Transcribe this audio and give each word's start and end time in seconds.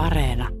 Areena. 0.00 0.59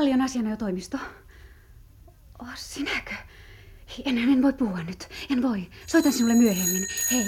Kallion 0.00 0.20
asianajotoimisto. 0.20 0.98
Oh, 2.38 2.48
sinäkö? 2.54 3.14
En, 4.04 4.18
en 4.18 4.42
voi 4.42 4.52
puhua 4.52 4.82
nyt. 4.82 5.08
En 5.30 5.42
voi. 5.42 5.66
Soitan 5.86 6.12
sinulle 6.12 6.34
myöhemmin. 6.34 6.86
Hei. 7.12 7.24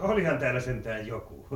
Olihan 0.00 0.38
täällä 0.38 0.60
sentään 0.60 1.06
joku. 1.06 1.46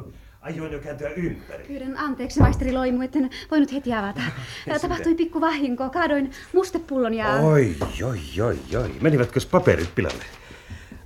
Ajoin 0.40 0.72
jo 0.72 0.78
kääntyä 0.78 1.10
ympäri. 1.10 1.64
Pyydän 1.64 1.98
anteeksi, 1.98 2.40
maisteri 2.40 2.72
Loimu, 2.72 3.02
etten 3.02 3.30
voinut 3.50 3.72
heti 3.72 3.94
avata. 3.94 4.20
Tapahtui 4.82 5.14
pikku 5.14 5.40
vahinko. 5.40 5.90
Kaadoin 5.90 6.30
mustepullon 6.52 7.14
ja... 7.14 7.34
Oi, 7.34 7.76
oi, 8.02 8.20
oi, 8.42 8.58
oi. 8.76 8.94
Menivätkö 9.00 9.40
paperit 9.50 9.94
pilalle? 9.94 10.24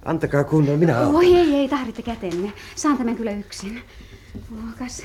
Antakaa 0.05 0.45
kun 0.45 0.65
minä 0.65 0.99
autan. 0.99 1.15
Oi, 1.15 1.35
ei, 1.35 1.55
ei, 1.55 1.69
tahditte 1.69 2.03
kätenne. 2.03 2.53
Saan 2.75 2.99
tämän 2.99 3.17
kyllä 3.17 3.31
yksin. 3.31 3.83
Oh, 4.53 4.79
kas, 4.79 5.03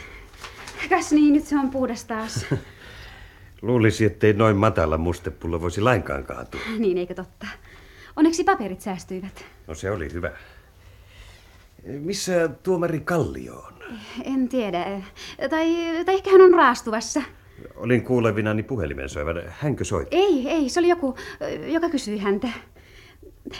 kas 0.89 1.11
niin, 1.11 1.33
nyt 1.33 1.45
se 1.45 1.55
on 1.55 1.69
puhdas 1.69 2.05
taas. 2.05 2.45
Luulisi, 3.61 4.05
ettei 4.05 4.33
noin 4.33 4.57
matala 4.57 4.97
mustepullo 4.97 5.61
voisi 5.61 5.81
lainkaan 5.81 6.23
kaatua. 6.23 6.61
Niin, 6.79 6.97
eikö 6.97 7.13
totta? 7.13 7.47
Onneksi 8.15 8.43
paperit 8.43 8.81
säästyivät. 8.81 9.45
No 9.67 9.75
se 9.75 9.91
oli 9.91 10.13
hyvä. 10.13 10.31
Missä 11.85 12.49
tuomari 12.63 12.99
Kallio 12.99 13.55
on? 13.55 13.73
En 14.23 14.49
tiedä. 14.49 14.85
Tai, 15.49 15.65
tai 16.05 16.15
ehkä 16.15 16.31
hän 16.31 16.41
on 16.41 16.53
raastuvassa. 16.53 17.21
Olin 17.75 18.03
kuulevinani 18.03 18.63
puhelimen 18.63 19.09
soivan. 19.09 19.41
Hänkö 19.47 19.83
soitti? 19.83 20.15
Ei, 20.15 20.49
ei, 20.49 20.69
se 20.69 20.79
oli 20.79 20.89
joku, 20.89 21.15
joka 21.67 21.89
kysyi 21.89 22.17
häntä. 22.17 22.47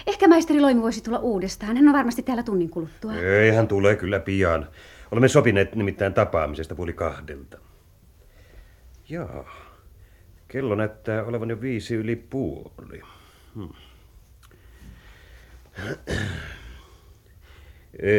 Ehkä 0.08 0.28
maisteri 0.28 0.62
Loimu 0.62 0.82
voisi 0.82 1.04
tulla 1.04 1.20
uudestaan. 1.20 1.78
Hän 1.78 1.88
on 1.88 1.94
varmasti 1.94 2.22
täällä 2.24 2.44
tunnin 2.44 2.70
kuluttua. 2.70 3.16
Ei, 3.16 3.52
hän 3.52 3.68
tulee 3.68 3.96
kyllä 3.96 4.20
pian. 4.20 4.68
Olemme 5.12 5.28
sopineet 5.28 5.76
nimittäin 5.76 6.14
tapaamisesta 6.14 6.76
puoli 6.76 6.94
kahdelta. 6.94 7.58
Joo. 9.10 9.48
Kello 10.48 10.76
näyttää 10.76 11.24
olevan 11.24 11.50
jo 11.50 11.62
viisi 11.62 11.96
yli 11.96 12.16
puoli. 12.16 13.02
Hmm. 13.56 13.70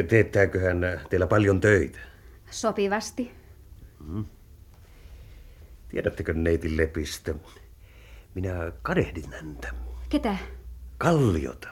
Teettääköhän 0.08 0.80
teillä 1.10 1.26
paljon 1.26 1.60
töitä? 1.60 1.98
Sopivasti. 2.50 3.30
Hmm. 4.06 4.24
Tiedättekö 5.88 6.32
neiti 6.32 6.76
Lepistä? 6.76 7.34
Minä 8.34 8.72
kadehdin 8.82 9.32
häntä. 9.32 9.74
Ketä? 10.08 10.36
Kalliota. 10.98 11.68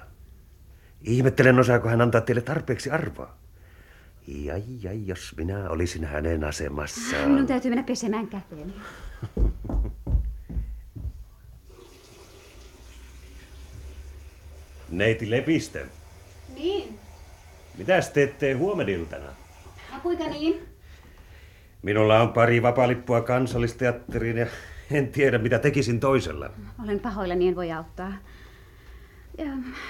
Ihmettelen, 1.02 1.58
osaako 1.58 1.88
hän 1.88 2.00
antaa 2.00 2.20
teille 2.20 2.42
tarpeeksi 2.42 2.90
arvoa. 2.90 3.36
Jai, 4.28 4.62
jai, 4.80 5.06
jos 5.06 5.34
minä 5.36 5.70
olisin 5.70 6.04
hänen 6.04 6.44
asemassaan. 6.44 7.30
Minun 7.30 7.46
täytyy 7.46 7.70
mennä 7.70 7.82
pesemään 7.82 8.26
käteen. 8.26 8.74
Neiti 14.90 15.30
Lepistä. 15.30 15.78
Niin. 16.54 16.98
Mitäs 17.78 18.10
teette 18.10 18.52
huomeniltana? 18.52 19.24
Ja 19.92 20.00
kuinka 20.02 20.24
niin? 20.24 20.60
Minulla 21.82 22.20
on 22.20 22.32
pari 22.32 22.62
vapalippua 22.62 23.20
kansallisteatteriin 23.20 24.36
ja 24.36 24.46
en 24.90 25.08
tiedä 25.08 25.38
mitä 25.38 25.58
tekisin 25.58 26.00
toisella. 26.00 26.50
Olen 26.84 27.00
pahoillani, 27.00 27.48
en 27.48 27.56
voi 27.56 27.72
auttaa. 27.72 28.12
Ja 29.38 29.46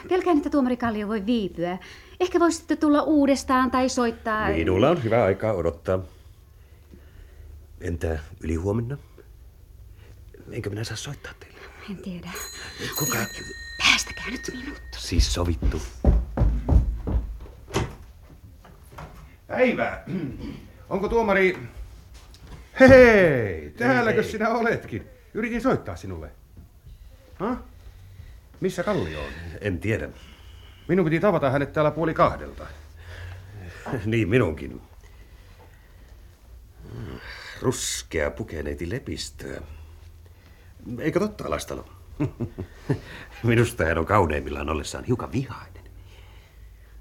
pelkään, 0.09 0.37
että 0.37 0.51
tuomari 0.51 0.77
Kallio 0.77 1.09
voi 1.09 1.27
viipyä. 1.27 1.79
Ehkä 2.21 2.41
voisitte 2.41 2.77
tulla 2.77 3.03
uudestaan 3.03 3.71
tai 3.71 3.89
soittaa... 3.89 4.49
Minulla 4.49 4.91
on 4.91 5.05
hyvä 5.05 5.25
aikaa 5.25 5.53
odottaa. 5.53 5.99
Entä 7.81 8.19
yli 8.41 8.55
huomenna? 8.55 8.97
Enkö 10.51 10.71
minä 10.71 10.85
saa 10.85 10.97
soittaa 10.97 11.33
teille? 11.41 11.59
En 11.91 11.97
tiedä. 11.97 12.31
Kuka? 12.99 13.19
Päästäkää 13.79 14.31
nyt 14.31 14.51
minut. 14.65 14.83
Siis 14.99 15.35
sovittu. 15.35 15.83
Päivää. 19.47 20.05
Onko 20.89 21.09
tuomari... 21.09 21.59
Hei, 22.81 23.71
täälläkö 23.71 24.23
hei. 24.23 24.31
sinä 24.31 24.49
oletkin? 24.49 25.07
Yritin 25.35 25.61
soittaa 25.61 25.97
sinulle. 25.97 26.31
Huh? 27.41 27.57
Missä 28.61 28.83
Kallio 28.83 29.21
on? 29.21 29.33
En 29.61 29.79
tiedä. 29.79 30.09
Minun 30.89 31.05
piti 31.05 31.21
tavata 31.21 31.51
hänet 31.51 31.73
täällä 31.73 31.91
puoli 31.91 32.15
kahdelta. 32.15 32.67
Niin 34.05 34.29
minunkin. 34.29 34.81
Ruskea 37.63 38.31
pukeneiti 38.31 38.91
lepistöä. 38.91 39.61
Eikö 40.99 41.21
totta, 41.21 41.45
Alastalo? 41.47 41.89
Minusta 43.43 43.85
hän 43.85 43.99
on 43.99 44.07
kauneimmillaan 44.07 44.69
ollessaan 44.69 45.05
hiukan 45.05 45.33
vihainen. 45.33 45.85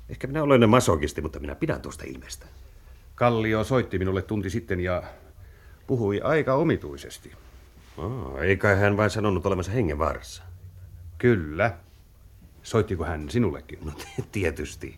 Ehkä 0.10 0.28
minä 0.28 0.44
olen 0.44 0.70
masokisti, 0.70 1.22
mutta 1.22 1.40
minä 1.40 1.56
pidän 1.56 1.82
tuosta 1.82 2.04
ilmeestä. 2.08 2.46
Kallio 3.16 3.64
soitti 3.64 4.00
minulle 4.00 4.22
tunti 4.22 4.50
sitten 4.50 4.80
ja 4.80 5.04
puhui 5.88 6.22
aika 6.22 6.54
omituisesti. 6.54 7.32
Oh, 7.98 8.42
eikä 8.42 8.76
hän 8.76 8.98
vain 8.98 9.10
sanonut 9.10 9.46
olevansa 9.46 9.72
hengenvaarassa. 9.72 10.44
Kyllä. 11.18 11.78
Soittiko 12.68 13.06
hän 13.06 13.30
sinullekin? 13.30 13.80
No 13.86 13.92
tietysti. 14.32 14.98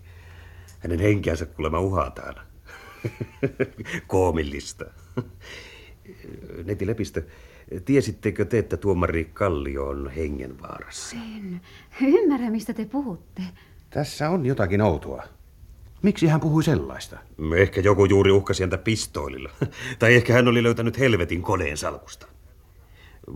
Hänen 0.80 1.00
henkeänsä 1.00 1.46
kuulemma 1.46 1.80
uhataan. 1.80 2.35
Koomillista. 4.07 4.85
Neti 6.63 6.88
Lepistö, 6.88 7.24
tiesittekö 7.85 8.46
te, 8.46 8.59
että 8.59 8.78
tuomari 8.78 9.25
Kallio 9.34 9.88
on 9.88 10.12
hengenvaarassa? 10.12 11.16
En 11.16 11.62
ymmärrä, 12.02 12.50
mistä 12.50 12.74
te 12.74 12.85
puhutte. 12.85 13.41
Tässä 13.90 14.30
on 14.30 14.46
jotakin 14.46 14.81
outoa. 14.81 15.24
Miksi 16.01 16.28
hän 16.28 16.40
puhui 16.40 16.63
sellaista? 16.63 17.18
Ehkä 17.57 17.81
joku 17.81 18.06
juuri 18.06 18.31
uhkasi 18.31 18.63
häntä 18.63 18.78
pistoolilla. 18.78 19.50
tai 20.00 20.16
ehkä 20.16 20.34
hän 20.34 20.47
oli 20.47 20.63
löytänyt 20.63 21.00
helvetin 21.00 21.41
koneen 21.41 21.78
salkusta. 21.78 22.28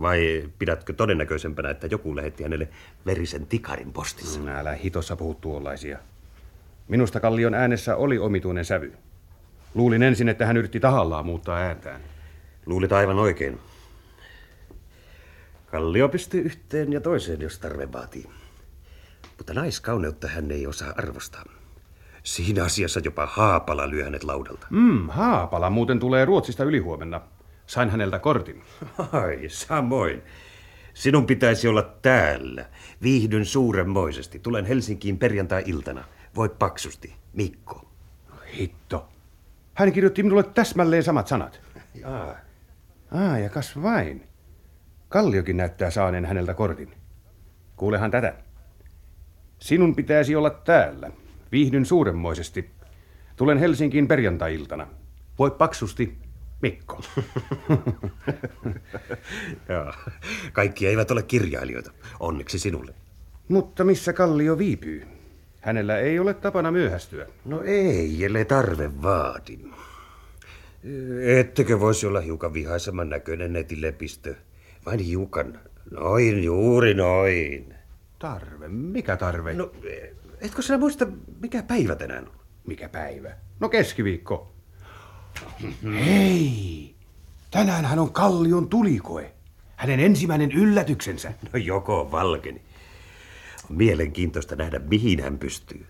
Vai 0.00 0.48
pidätkö 0.58 0.92
todennäköisempänä, 0.92 1.70
että 1.70 1.86
joku 1.86 2.16
lähetti 2.16 2.42
hänelle 2.42 2.68
verisen 3.06 3.46
tikarin 3.46 3.92
postissa? 3.92 4.40
No, 4.40 4.52
älä 4.52 4.72
hitossa 4.72 5.16
puhu 5.16 5.34
tuollaisia. 5.34 5.98
Minusta 6.88 7.20
Kallion 7.20 7.54
äänessä 7.54 7.96
oli 7.96 8.18
omituinen 8.18 8.64
sävy. 8.64 8.92
Luulin 9.74 10.02
ensin, 10.02 10.28
että 10.28 10.46
hän 10.46 10.56
yritti 10.56 10.80
tahallaan 10.80 11.26
muuttaa 11.26 11.56
ääntään. 11.58 12.00
Luulit 12.66 12.92
aivan 12.92 13.18
oikein. 13.18 13.60
Kallio 15.66 16.08
pystyy 16.08 16.42
yhteen 16.42 16.92
ja 16.92 17.00
toiseen, 17.00 17.40
jos 17.40 17.58
tarve 17.58 17.92
vaatii. 17.92 18.24
Mutta 19.38 19.54
naiskauneutta 19.54 20.28
hän 20.28 20.50
ei 20.50 20.66
osaa 20.66 20.92
arvostaa. 20.96 21.44
Siinä 22.22 22.64
asiassa 22.64 23.00
jopa 23.04 23.26
Haapala 23.26 23.90
lyö 23.90 24.04
hänet 24.04 24.24
laudalta. 24.24 24.66
Mm, 24.70 25.08
Haapala 25.08 25.70
muuten 25.70 26.00
tulee 26.00 26.24
Ruotsista 26.24 26.64
ylihuomenna. 26.64 27.20
Sain 27.66 27.90
häneltä 27.90 28.18
kortin. 28.18 28.62
Ai, 29.12 29.48
samoin. 29.48 30.22
Sinun 30.94 31.26
pitäisi 31.26 31.68
olla 31.68 31.82
täällä. 31.82 32.68
Viihdyn 33.02 33.44
suuremmoisesti. 33.44 34.38
Tulen 34.38 34.64
Helsinkiin 34.64 35.18
perjantai-iltana. 35.18 36.04
Voit 36.36 36.58
paksusti. 36.58 37.14
Mikko. 37.32 37.88
Hitto. 38.58 39.08
Hän 39.74 39.92
kirjoitti 39.92 40.22
minulle 40.22 40.42
täsmälleen 40.42 41.02
samat 41.02 41.26
sanat. 41.26 41.60
Jaa. 41.94 42.36
Ah, 43.10 43.40
ja 43.40 43.48
kas 43.50 43.82
vain. 43.82 44.28
Kalliokin 45.08 45.56
näyttää 45.56 45.90
saaneen 45.90 46.24
häneltä 46.24 46.54
kortin. 46.54 46.92
Kuulehan 47.76 48.10
tätä. 48.10 48.34
Sinun 49.58 49.96
pitäisi 49.96 50.36
olla 50.36 50.50
täällä. 50.50 51.10
Viihdyn 51.52 51.86
suuremmoisesti. 51.86 52.70
Tulen 53.36 53.58
Helsinkiin 53.58 54.08
perjantai-iltana. 54.08 54.86
Voit 55.38 55.58
paksusti. 55.58 56.23
Mikko. 56.62 56.98
Joo. 59.68 59.92
Kaikki 60.52 60.86
eivät 60.86 61.10
ole 61.10 61.22
kirjailijoita. 61.22 61.90
Onneksi 62.20 62.58
sinulle. 62.58 62.94
Mutta 63.48 63.84
missä 63.84 64.12
Kallio 64.12 64.58
viipyy? 64.58 65.06
Hänellä 65.60 65.98
ei 65.98 66.18
ole 66.18 66.34
tapana 66.34 66.70
myöhästyä. 66.70 67.26
No 67.44 67.62
ei, 67.62 68.24
ellei 68.24 68.44
tarve 68.44 68.90
vaadi. 69.02 69.58
Ettekö 71.38 71.80
voisi 71.80 72.06
olla 72.06 72.20
hiukan 72.20 72.54
vihaisemman 72.54 73.08
näköinen 73.08 73.52
netin 73.52 73.82
lepistö? 73.82 74.34
Vain 74.86 75.00
hiukan. 75.00 75.60
Noin, 75.90 76.44
juuri 76.44 76.94
noin. 76.94 77.74
Tarve? 78.18 78.68
Mikä 78.68 79.16
tarve? 79.16 79.54
No, 79.54 79.72
etkö 80.40 80.62
sinä 80.62 80.78
muista, 80.78 81.06
mikä 81.40 81.62
päivä 81.62 81.96
tänään 81.96 82.28
on? 82.28 82.34
Mikä 82.66 82.88
päivä? 82.88 83.30
No 83.60 83.68
keskiviikko. 83.68 84.53
Hei! 86.04 86.94
Tänään 87.50 87.84
hän 87.84 87.98
on 87.98 88.12
Kallion 88.12 88.68
tulikoe. 88.68 89.32
Hänen 89.76 90.00
ensimmäinen 90.00 90.52
yllätyksensä. 90.52 91.32
No 91.52 91.58
joko 91.58 92.08
valkeni. 92.12 92.62
On 93.70 93.76
mielenkiintoista 93.76 94.56
nähdä, 94.56 94.78
mihin 94.78 95.22
hän 95.22 95.38
pystyy. 95.38 95.86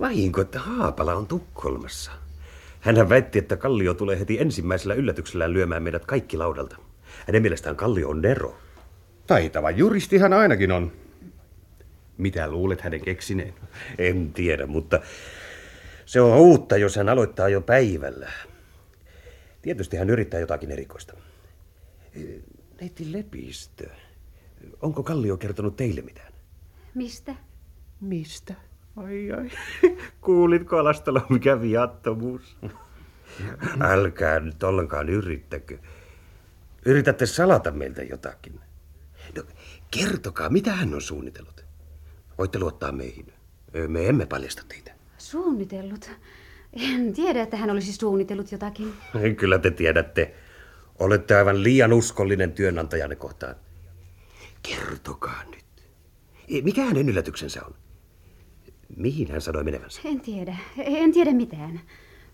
Vahinko, 0.00 0.40
että 0.40 0.58
Haapala 0.58 1.14
on 1.14 1.26
Tukholmassa. 1.26 2.10
Hänhän 2.80 3.08
väitti, 3.08 3.38
että 3.38 3.56
Kallio 3.56 3.94
tulee 3.94 4.18
heti 4.18 4.40
ensimmäisellä 4.40 4.94
yllätyksellä 4.94 5.52
lyömään 5.52 5.82
meidät 5.82 6.04
kaikki 6.04 6.36
laudalta. 6.36 6.76
Hänen 7.26 7.42
mielestään 7.42 7.76
Kallio 7.76 8.08
on 8.08 8.22
Nero. 8.22 8.56
Taitava 9.26 9.70
juristi 9.70 10.18
hän 10.18 10.32
ainakin 10.32 10.72
on. 10.72 10.92
Mitä 12.18 12.50
luulet 12.50 12.80
hänen 12.80 13.00
keksineen? 13.00 13.54
En 13.98 14.32
tiedä, 14.32 14.66
mutta 14.66 15.00
se 16.06 16.20
on 16.20 16.38
uutta, 16.38 16.76
jos 16.76 16.96
hän 16.96 17.08
aloittaa 17.08 17.48
jo 17.48 17.60
päivällä. 17.60 18.30
Tietysti 19.62 19.96
hän 19.96 20.10
yrittää 20.10 20.40
jotakin 20.40 20.70
erikoista. 20.70 21.14
Neiti 22.80 23.12
Lepistö, 23.12 23.90
onko 24.82 25.02
Kallio 25.02 25.36
kertonut 25.36 25.76
teille 25.76 26.02
mitään? 26.02 26.32
Mistä? 26.94 27.34
Mistä? 28.00 28.54
Ai 28.96 29.32
ai, 29.32 29.50
kuulitko 30.20 30.78
Alastalo, 30.78 31.22
mikä 31.28 31.60
viattomuus? 31.60 32.56
Älkää 33.80 34.40
nyt 34.40 34.62
ollenkaan 34.62 35.08
yrittäkö. 35.08 35.78
Yritätte 36.84 37.26
salata 37.26 37.70
meiltä 37.70 38.02
jotakin. 38.02 38.60
No, 39.36 39.42
kertokaa, 39.90 40.48
mitä 40.48 40.72
hän 40.72 40.94
on 40.94 41.02
suunnitellut. 41.02 41.64
Voitte 42.38 42.58
luottaa 42.58 42.92
meihin. 42.92 43.32
Me 43.88 44.08
emme 44.08 44.26
paljasta 44.26 44.62
teitä. 44.68 44.95
Suunnitellut? 45.18 46.10
En 46.72 47.12
tiedä, 47.12 47.42
että 47.42 47.56
hän 47.56 47.70
olisi 47.70 47.92
suunnitellut 47.92 48.52
jotakin. 48.52 48.92
Kyllä 49.36 49.58
te 49.58 49.70
tiedätte. 49.70 50.34
Olette 50.98 51.36
aivan 51.36 51.62
liian 51.62 51.92
uskollinen 51.92 52.52
työnantajanne 52.52 53.16
kohtaan. 53.16 53.54
Kertokaa 54.62 55.42
nyt. 55.50 55.64
Mikä 56.64 56.84
hänen 56.84 57.08
yllätyksensä 57.08 57.64
on? 57.64 57.74
Mihin 58.96 59.30
hän 59.30 59.40
sanoi 59.40 59.64
menevänsä? 59.64 60.00
En 60.04 60.20
tiedä. 60.20 60.56
En 60.78 61.12
tiedä 61.12 61.32
mitään. 61.32 61.80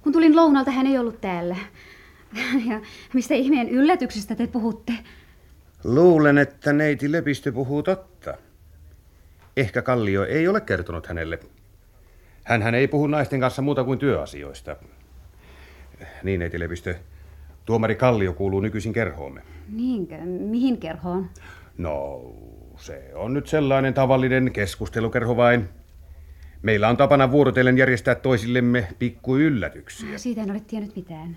Kun 0.01 0.13
tulin 0.13 0.37
lounalta, 0.37 0.71
hän 0.71 0.87
ei 0.87 0.99
ollut 0.99 1.21
täällä. 1.21 1.57
Ja 2.69 2.81
mistä 3.15 3.35
ihmeen 3.35 3.69
yllätyksestä 3.69 4.35
te 4.35 4.47
puhutte? 4.47 4.93
Luulen, 5.85 6.39
että 6.39 6.73
neiti 6.73 7.13
Lepistö 7.13 7.53
puhuu 7.53 7.83
totta. 7.83 8.35
Ehkä 9.57 9.83
Kallio 9.83 10.25
ei 10.25 10.49
ole 10.49 10.61
kertonut 10.61 11.07
hänelle. 11.07 11.39
Hän 12.45 12.75
ei 12.75 12.89
puhu 12.89 13.07
naisten 13.07 13.41
kanssa 13.41 13.63
muuta 13.63 13.85
kuin 13.85 13.99
työasioista. 13.99 14.77
Niin, 16.23 16.41
neiti 16.41 16.61
Lepistö. 16.61 16.95
Tuomari 17.65 17.95
Kallio 17.95 18.33
kuuluu 18.33 18.61
nykyisin 18.61 18.93
kerhoomme. 18.93 19.43
Niinkö? 19.69 20.19
Mihin 20.25 20.79
kerhoon? 20.79 21.31
No, 21.79 22.21
se 22.77 23.11
on 23.15 23.35
nyt 23.35 23.47
sellainen 23.47 23.95
tavallinen 23.95 24.53
keskustelukerho 24.53 25.37
vain. 25.37 25.69
Meillä 26.63 26.89
on 26.89 26.97
tapana 26.97 27.31
vuorotellen 27.31 27.79
järjestää 27.79 28.15
toisillemme 28.15 28.89
pikku 28.99 29.37
yllätyksiä. 29.37 30.19
Siitä 30.19 30.43
en 30.43 30.51
ole 30.51 30.61
tiennyt 30.67 30.97
mitään. 30.97 31.37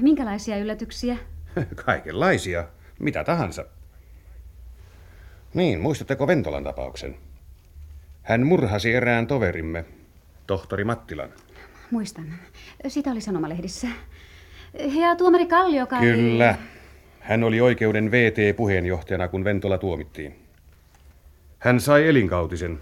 Minkälaisia 0.00 0.58
yllätyksiä? 0.58 1.16
Kaikenlaisia. 1.84 2.64
Mitä 2.98 3.24
tahansa. 3.24 3.64
Niin, 5.54 5.80
muistatteko 5.80 6.26
Ventolan 6.26 6.64
tapauksen? 6.64 7.16
Hän 8.22 8.46
murhasi 8.46 8.94
erään 8.94 9.26
toverimme, 9.26 9.84
tohtori 10.48 10.84
Mattilan. 10.84 11.28
Muistan. 11.90 12.24
Sitä 12.88 13.10
oli 13.10 13.20
sanomalehdissä. 13.20 13.88
Ja 15.00 15.16
tuomari 15.16 15.46
Kallio 15.46 15.86
kai... 15.86 16.00
Kyllä. 16.00 16.58
Hän 17.20 17.44
oli 17.44 17.60
oikeuden 17.60 18.10
VT-puheenjohtajana, 18.10 19.28
kun 19.28 19.44
Ventola 19.44 19.78
tuomittiin. 19.78 20.34
Hän 21.58 21.80
sai 21.80 22.08
elinkautisen. 22.08 22.78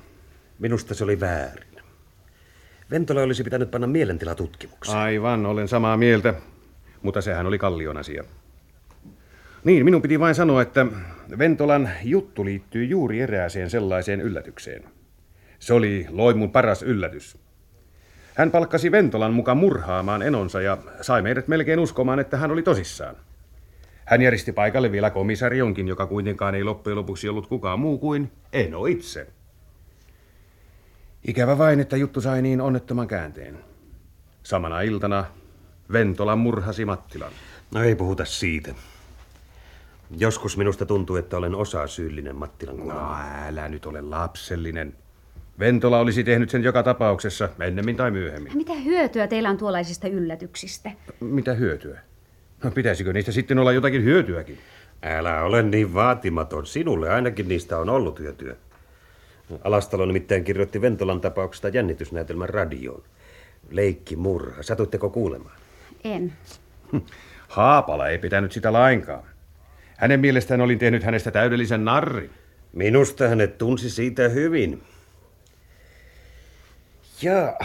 Minusta 0.59 0.95
se 0.95 1.05
oli 1.05 1.21
väärin. 1.21 1.83
Ventola 2.91 3.23
olisi 3.23 3.45
pitänyt 3.45 3.71
panna 3.71 3.87
mielentilatutkimukseen. 3.87 4.99
Aivan, 4.99 5.47
olen 5.47 5.69
samaa 5.69 5.97
mieltä. 5.97 6.35
Mutta 7.03 7.21
sehän 7.21 7.47
oli 7.47 7.59
Kallion 7.59 7.97
asia. 7.97 8.25
Niin, 9.65 9.85
minun 9.85 10.03
piti 10.03 10.21
vain 10.21 10.35
sanoa, 10.35 10.63
että 10.63 10.87
Ventolan 11.39 11.91
juttu 12.05 12.45
liittyy 12.45 12.85
juuri 12.85 13.21
erääseen 13.21 13.71
sellaiseen 13.71 14.21
yllätykseen. 14.21 14.85
Se 15.59 15.75
oli 15.75 16.07
Loimun 16.11 16.53
paras 16.53 16.83
yllätys. 16.83 17.46
Hän 18.37 18.51
palkkasi 18.51 18.93
Ventolan 18.93 19.33
mukaan 19.33 19.57
murhaamaan 19.57 20.23
enonsa 20.23 20.61
ja 20.61 20.79
sai 21.01 21.23
meidät 21.23 21.49
melkein 21.49 21.79
uskomaan, 21.79 22.19
että 22.19 22.37
hän 22.37 22.51
oli 22.51 22.63
tosissaan. 22.63 23.17
Hän 24.05 24.23
järjesti 24.23 24.53
paikalle 24.53 24.93
vielä 24.93 25.11
komisarionkin, 25.11 25.89
joka 25.89 26.07
kuitenkaan 26.07 26.55
ei 26.55 26.65
loppujen 26.65 26.97
lopuksi 26.97 27.29
ollut 27.29 27.47
kukaan 27.47 27.81
muu 27.81 27.99
kuin 27.99 28.33
Eno 28.53 28.87
itse. 28.87 29.27
Ikävä 31.29 31.59
vain, 31.59 31.81
että 31.81 31.97
juttu 31.97 32.21
sai 32.21 32.43
niin 32.43 32.61
onnettoman 32.61 33.09
käänteen. 33.09 33.59
Samana 34.43 34.81
iltana 34.81 35.25
Ventola 35.93 36.37
murhasi 36.37 36.85
Mattilan. 36.85 37.33
No 37.75 37.83
ei 37.83 37.95
puhuta 37.95 38.25
siitä. 38.25 38.75
Joskus 40.19 40.57
minusta 40.57 40.87
tuntuu, 40.87 41.17
että 41.17 41.37
olen 41.37 41.55
osa 41.55 41.87
syyllinen 41.87 42.37
Mattilan 42.37 42.77
kuolemaan. 42.77 43.43
No 43.43 43.49
älä 43.49 43.69
nyt 43.69 43.87
ole 43.87 44.03
lapsellinen. 44.03 44.95
Ventola 45.59 46.01
olisi 46.01 46.25
tehnyt 46.25 46.51
sen 46.51 46.63
joka 46.63 46.83
tapauksessa, 46.83 47.49
ennemmin 47.61 47.97
tai 47.97 48.11
myöhemmin. 48.11 48.57
Mitä 48.57 48.75
hyötyä 48.75 49.27
teillä 49.27 49.51
on 49.51 49.57
tuollaisista 49.57 50.09
yllätyksistä? 50.09 50.91
Mitä 51.21 51.55
hyötyä? 51.55 52.01
No 52.65 52.71
pitäisikö 52.71 53.13
niistä 53.13 53.33
sitten 53.33 53.59
olla 53.59 53.73
jotakin 53.73 54.05
hyötyäkin? 54.05 54.59
Älä 55.03 55.43
ole 55.43 55.63
niin 55.63 55.95
vaatimaton. 55.95 56.67
Sinulle 56.67 57.11
ainakin 57.11 57.49
niistä 57.49 57.79
on 57.79 57.89
ollut 57.89 58.19
hyötyä. 58.19 58.57
Alastalo 59.65 60.07
nimittäin 60.07 60.45
kirjoitti 60.45 60.81
Ventolan 60.81 61.21
tapauksesta 61.21 61.69
jännitysnäytelmän 61.69 62.49
radioon. 62.49 63.03
Leikki 63.71 64.17
murha. 64.17 64.63
Satuitteko 64.63 65.11
kuulemaan? 65.11 65.57
En. 66.05 66.33
Haapala 67.49 68.09
ei 68.09 68.19
pitänyt 68.19 68.53
sitä 68.53 68.73
lainkaan. 68.73 69.23
Hänen 69.97 70.21
mielestään 70.21 70.61
olin 70.61 70.79
tehnyt 70.79 71.03
hänestä 71.03 71.31
täydellisen 71.31 71.85
narrin. 71.85 72.31
Minusta 72.73 73.29
hänet 73.29 73.59
tunsi 73.59 73.91
siitä 73.91 74.29
hyvin. 74.29 74.83
Ja, 77.23 77.57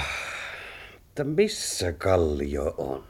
että 0.98 1.24
missä 1.24 1.94
Kallio 1.94 2.76
on? 2.78 3.04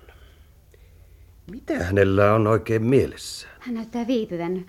Mitä 1.51 1.83
hänellä 1.83 2.33
on 2.33 2.47
oikein 2.47 2.83
mielessä? 2.83 3.47
Hän 3.59 3.75
näyttää 3.75 4.07
viipyvän. 4.07 4.65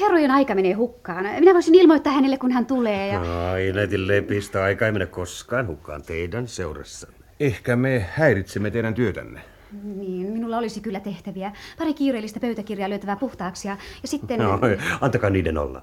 Herrojen 0.00 0.30
aika 0.30 0.54
menee 0.54 0.72
hukkaan. 0.72 1.24
Minä 1.24 1.54
voisin 1.54 1.74
ilmoittaa 1.74 2.12
hänelle, 2.12 2.38
kun 2.38 2.52
hän 2.52 2.66
tulee. 2.66 3.08
Ja... 3.08 3.50
Ai, 3.50 3.72
netin 3.72 4.06
lepistä 4.06 4.62
aika 4.62 4.86
ei 4.86 4.92
mene 4.92 5.06
koskaan 5.06 5.66
hukkaan 5.66 6.02
teidän 6.02 6.48
seurassa. 6.48 7.08
Ehkä 7.40 7.76
me 7.76 8.06
häiritsemme 8.10 8.70
teidän 8.70 8.94
työtänne. 8.94 9.40
Niin, 9.82 10.26
minulla 10.26 10.58
olisi 10.58 10.80
kyllä 10.80 11.00
tehtäviä. 11.00 11.52
Pari 11.78 11.94
kiireellistä 11.94 12.40
pöytäkirjaa 12.40 12.90
löytävää 12.90 13.16
puhtaaksi 13.16 13.68
ja, 13.68 13.76
ja 14.02 14.08
sitten... 14.08 14.38
No, 14.38 14.60
antakaa 15.00 15.30
niiden 15.30 15.58
olla. 15.58 15.82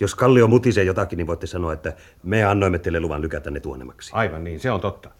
Jos 0.00 0.14
Kallio 0.14 0.48
mutisee 0.48 0.84
jotakin, 0.84 1.16
niin 1.16 1.26
voitte 1.26 1.46
sanoa, 1.46 1.72
että 1.72 1.92
me 2.22 2.44
annoimme 2.44 2.78
teille 2.78 3.00
luvan 3.00 3.22
lykätä 3.22 3.50
ne 3.50 3.60
tuonemmaksi. 3.60 4.10
Aivan 4.14 4.44
niin, 4.44 4.60
se 4.60 4.70
on 4.70 4.80
totta. 4.80 5.10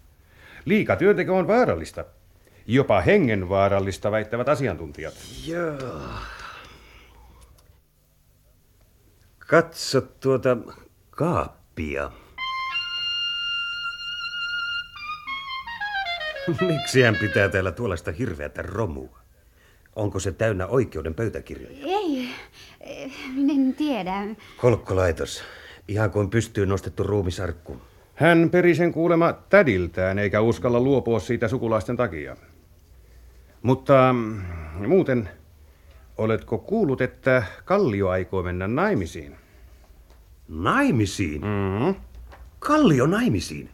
Liika 0.65 0.97
työnteko 0.97 1.39
on 1.39 1.47
vaarallista. 1.47 2.05
Jopa 2.67 3.01
hengenvaarallista 3.01 4.11
väittävät 4.11 4.49
asiantuntijat. 4.49 5.15
Joo. 5.47 6.01
Katso 9.39 10.01
tuota 10.01 10.57
kaappia. 11.11 12.11
Miksi 16.69 17.03
hän 17.03 17.17
pitää 17.21 17.49
täällä 17.49 17.73
tuollaista 17.73 18.13
hirveätä 18.13 18.63
romua? 18.63 19.24
Onko 19.97 20.21
se 20.21 20.33
täynnä 20.33 20.67
oikeuden 20.67 21.15
pöytäkirjoja? 21.15 21.77
Ei, 21.87 22.29
en 23.37 23.75
tiedä. 23.75 24.27
Kolkkolaitos. 24.57 25.45
Ihan 25.89 26.11
kuin 26.11 26.31
pystyy 26.31 26.67
nostettu 26.67 27.03
ruumisarkku. 27.03 27.77
Hän 28.15 28.51
peri 28.51 28.75
sen 28.75 28.93
kuulema 28.93 29.33
tädiltään, 29.33 30.19
eikä 30.19 30.41
uskalla 30.41 30.81
luopua 30.81 31.21
siitä 31.21 31.49
sukulaisten 31.49 31.97
takia. 31.97 32.37
Mutta 33.63 34.13
mm, 34.13 34.43
muuten, 34.89 35.29
oletko 36.19 36.59
kuullut, 36.59 37.01
että 37.01 37.43
Kallio 37.65 38.09
aikoo 38.09 38.43
mennä 38.43 38.69
naimisiin? 38.69 39.37
Naimisiin? 40.49 41.41
Mm-hmm. 41.41 41.95
Kallio 42.59 43.07
naimisiin? 43.07 43.71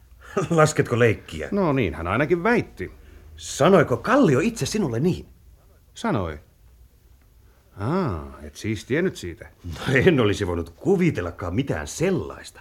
Lasketko 0.50 0.98
leikkiä? 0.98 1.48
No 1.52 1.72
niin, 1.72 1.94
hän 1.94 2.06
ainakin 2.06 2.42
väitti. 2.42 2.92
Sanoiko 3.36 3.96
Kallio 3.96 4.40
itse 4.40 4.66
sinulle 4.66 5.00
niin? 5.00 5.33
Sanoi. 5.94 6.38
Aa, 7.76 8.38
et 8.42 8.56
siis 8.56 8.84
tiennyt 8.84 9.16
siitä. 9.16 9.48
No 9.64 9.94
en 9.94 10.20
olisi 10.20 10.46
voinut 10.46 10.70
kuvitellakaan 10.70 11.54
mitään 11.54 11.86
sellaista. 11.86 12.60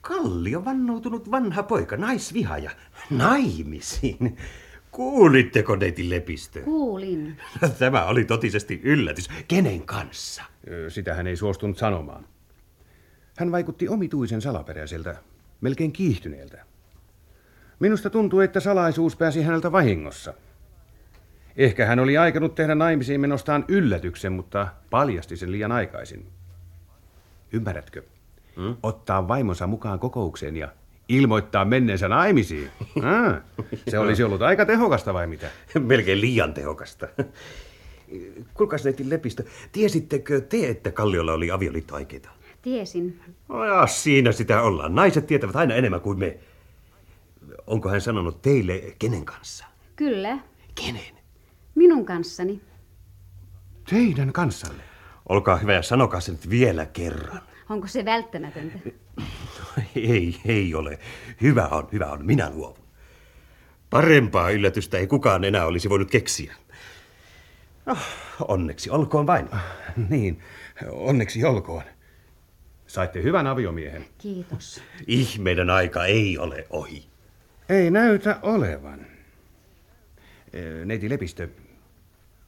Kallio 0.00 0.64
vannoutunut 0.64 1.30
vanha 1.30 1.62
poika, 1.62 1.96
naisvihaja, 1.96 2.70
naimisiin. 3.10 4.36
Kuulitteko 4.90 5.76
neiti 5.76 6.10
Lepistö? 6.10 6.62
Kuulin. 6.62 7.36
Tämä 7.78 8.04
oli 8.04 8.24
totisesti 8.24 8.80
yllätys. 8.84 9.28
Kenen 9.48 9.82
kanssa? 9.82 10.42
Sitä 10.88 11.14
hän 11.14 11.26
ei 11.26 11.36
suostunut 11.36 11.78
sanomaan. 11.78 12.26
Hän 13.38 13.52
vaikutti 13.52 13.88
omituisen 13.88 14.42
salaperäiseltä, 14.42 15.16
melkein 15.60 15.92
kiihtyneeltä. 15.92 16.64
Minusta 17.78 18.10
tuntui, 18.10 18.44
että 18.44 18.60
salaisuus 18.60 19.16
pääsi 19.16 19.42
häneltä 19.42 19.72
vahingossa. 19.72 20.34
Ehkä 21.56 21.86
hän 21.86 21.98
oli 21.98 22.18
aikanut 22.18 22.54
tehdä 22.54 22.74
naimisiin 22.74 23.20
menostaan 23.20 23.64
yllätyksen, 23.68 24.32
mutta 24.32 24.68
paljasti 24.90 25.36
sen 25.36 25.52
liian 25.52 25.72
aikaisin. 25.72 26.26
Ymmärrätkö? 27.52 28.02
Hmm? 28.56 28.76
Ottaa 28.82 29.28
vaimonsa 29.28 29.66
mukaan 29.66 29.98
kokoukseen 29.98 30.56
ja 30.56 30.68
ilmoittaa 31.08 31.64
menneensä 31.64 32.08
naimisiin. 32.08 32.70
Ah, 33.02 33.42
se 33.88 33.98
olisi 33.98 34.22
ollut 34.24 34.42
aika 34.42 34.66
tehokasta 34.66 35.14
vai 35.14 35.26
mitä? 35.26 35.50
Melkein 35.78 36.20
liian 36.20 36.54
tehokasta. 36.54 37.08
Kuulkaas 38.54 38.84
neiti 38.84 39.10
Lepistö, 39.10 39.44
tiesittekö 39.72 40.40
te, 40.40 40.68
että 40.68 40.90
Kalliolla 40.90 41.32
oli 41.32 41.50
avioliittoaikeita? 41.50 42.28
Tiesin. 42.62 43.20
No 43.48 43.64
ja, 43.64 43.86
siinä 43.86 44.32
sitä 44.32 44.62
ollaan. 44.62 44.94
Naiset 44.94 45.26
tietävät 45.26 45.56
aina 45.56 45.74
enemmän 45.74 46.00
kuin 46.00 46.18
me. 46.18 46.38
Onko 47.66 47.88
hän 47.88 48.00
sanonut 48.00 48.42
teille 48.42 48.94
kenen 48.98 49.24
kanssa? 49.24 49.64
Kyllä. 49.96 50.38
Kenen? 50.84 51.16
Minun 51.76 52.06
kanssani. 52.06 52.60
Teidän 53.90 54.32
kanssanne. 54.32 54.82
Olkaa 55.28 55.56
hyvä 55.56 55.72
ja 55.72 55.82
sanokaa 55.82 56.20
se 56.20 56.32
nyt 56.32 56.50
vielä 56.50 56.86
kerran. 56.86 57.40
Onko 57.68 57.86
se 57.86 58.04
välttämätöntä? 58.04 58.78
Ei, 59.96 60.40
ei 60.44 60.74
ole. 60.74 60.98
Hyvä 61.40 61.66
on, 61.66 61.88
hyvä 61.92 62.06
on. 62.06 62.26
Minä 62.26 62.50
luovun. 62.50 62.86
Parempaa 63.90 64.50
yllätystä 64.50 64.98
ei 64.98 65.06
kukaan 65.06 65.44
enää 65.44 65.66
olisi 65.66 65.88
voinut 65.88 66.10
keksiä. 66.10 66.54
Oh, 67.86 67.98
onneksi 68.48 68.90
olkoon 68.90 69.26
vain. 69.26 69.48
Niin, 70.10 70.42
onneksi 70.90 71.44
olkoon. 71.44 71.82
Saitte 72.86 73.22
hyvän 73.22 73.46
aviomiehen. 73.46 74.04
Kiitos. 74.18 74.82
Ihmeiden 75.06 75.70
aika 75.70 76.04
ei 76.04 76.38
ole 76.38 76.66
ohi. 76.70 77.06
Ei 77.68 77.90
näytä 77.90 78.38
olevan. 78.42 79.06
Ee, 80.56 80.84
Neiti 80.84 81.10
Lepistö, 81.10 81.48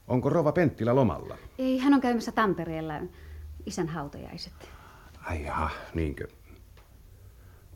onko 0.07 0.29
Rova 0.29 0.51
Penttilä 0.51 0.95
lomalla? 0.95 1.37
Ei, 1.59 1.77
hän 1.77 1.93
on 1.93 2.01
käymässä 2.01 2.31
Tampereella. 2.31 2.93
Isän 3.65 3.87
hautajaiset. 3.87 4.53
Ai 5.25 5.43
jaha, 5.43 5.69
niinkö? 5.93 6.27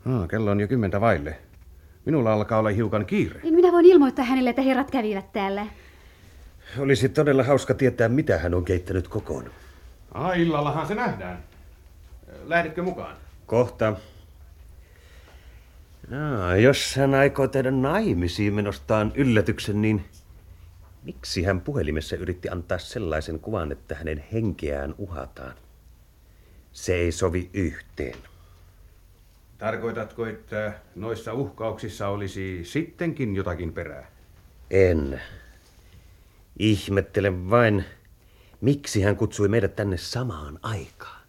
No, 0.04 0.28
kello 0.28 0.50
on 0.50 0.60
jo 0.60 0.68
kymmentä 0.68 1.00
vaille. 1.00 1.38
Minulla 2.04 2.32
alkaa 2.32 2.58
olla 2.58 2.70
hiukan 2.70 3.06
kiire. 3.06 3.40
Niin 3.42 3.54
minä 3.54 3.72
voin 3.72 3.86
ilmoittaa 3.86 4.24
hänelle, 4.24 4.50
että 4.50 4.62
herrat 4.62 4.90
kävivät 4.90 5.32
täällä. 5.32 5.66
Olisi 6.78 7.08
todella 7.08 7.42
hauska 7.42 7.74
tietää, 7.74 8.08
mitä 8.08 8.38
hän 8.38 8.54
on 8.54 8.64
keittänyt 8.64 9.08
kokoon. 9.08 9.50
Ah, 10.12 10.40
illallahan 10.40 10.86
se 10.86 10.94
nähdään. 10.94 11.38
Lähdetkö 12.44 12.82
mukaan? 12.82 13.16
Kohta. 13.46 13.96
Jaa, 16.10 16.56
jos 16.56 16.96
hän 16.96 17.14
aikoo 17.14 17.48
tehdä 17.48 17.70
naimisiin 17.70 18.54
menostaan 18.54 19.12
yllätyksen, 19.14 19.82
niin 19.82 20.04
miksi 21.04 21.42
hän 21.42 21.60
puhelimessa 21.60 22.16
yritti 22.16 22.48
antaa 22.48 22.78
sellaisen 22.78 23.40
kuvan, 23.40 23.72
että 23.72 23.94
hänen 23.94 24.24
henkeään 24.32 24.94
uhataan? 24.98 25.54
Se 26.72 26.94
ei 26.94 27.12
sovi 27.12 27.50
yhteen. 27.52 28.18
Tarkoitatko, 29.58 30.26
että 30.26 30.72
noissa 30.94 31.32
uhkauksissa 31.32 32.08
olisi 32.08 32.64
sittenkin 32.64 33.36
jotakin 33.36 33.72
perää? 33.72 34.06
En. 34.70 35.20
Ihmettelen 36.58 37.50
vain, 37.50 37.84
miksi 38.60 39.02
hän 39.02 39.16
kutsui 39.16 39.48
meidät 39.48 39.76
tänne 39.76 39.96
samaan 39.96 40.58
aikaan. 40.62 41.24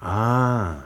Aa, 0.00 0.82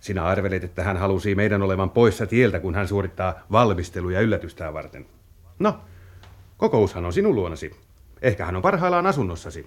sinä 0.00 0.24
arvelet, 0.24 0.64
että 0.64 0.82
hän 0.82 0.96
halusi 0.96 1.34
meidän 1.34 1.62
olevan 1.62 1.90
poissa 1.90 2.26
tieltä, 2.26 2.60
kun 2.60 2.74
hän 2.74 2.88
suorittaa 2.88 3.34
valmisteluja 3.52 4.20
yllätystään 4.20 4.74
varten. 4.74 5.06
No, 5.58 5.80
kokoushan 6.58 7.04
on 7.04 7.12
sinun 7.12 7.34
luonasi. 7.34 7.70
Ehkä 8.22 8.44
hän 8.44 8.56
on 8.56 8.62
parhaillaan 8.62 9.06
asunnossasi. 9.06 9.66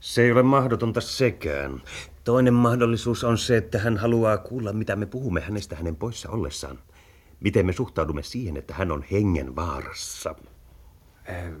Se 0.00 0.22
ei 0.22 0.32
ole 0.32 0.42
mahdotonta 0.42 1.00
sekään. 1.00 1.82
Toinen 2.24 2.54
mahdollisuus 2.54 3.24
on 3.24 3.38
se, 3.38 3.56
että 3.56 3.78
hän 3.78 3.96
haluaa 3.96 4.38
kuulla, 4.38 4.72
mitä 4.72 4.96
me 4.96 5.06
puhumme 5.06 5.40
hänestä 5.40 5.76
hänen 5.76 5.96
poissa 5.96 6.30
ollessaan. 6.30 6.78
Miten 7.40 7.66
me 7.66 7.72
suhtaudumme 7.72 8.22
siihen, 8.22 8.56
että 8.56 8.74
hän 8.74 8.92
on 8.92 9.04
hengen 9.12 9.56
vaarassa. 9.56 10.34
Äh, 11.30 11.52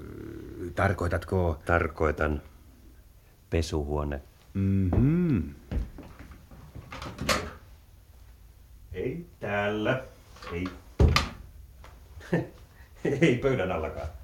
tarkoitatko... 0.74 1.58
Tarkoitan 1.64 2.42
pesuhuone. 3.50 4.20
Mhm. 4.54 5.38
Ei 8.92 9.26
täällä. 9.40 10.04
Ei. 10.52 10.66
Ei 13.20 13.38
pöydän 13.38 13.72
allakaan. 13.72 14.17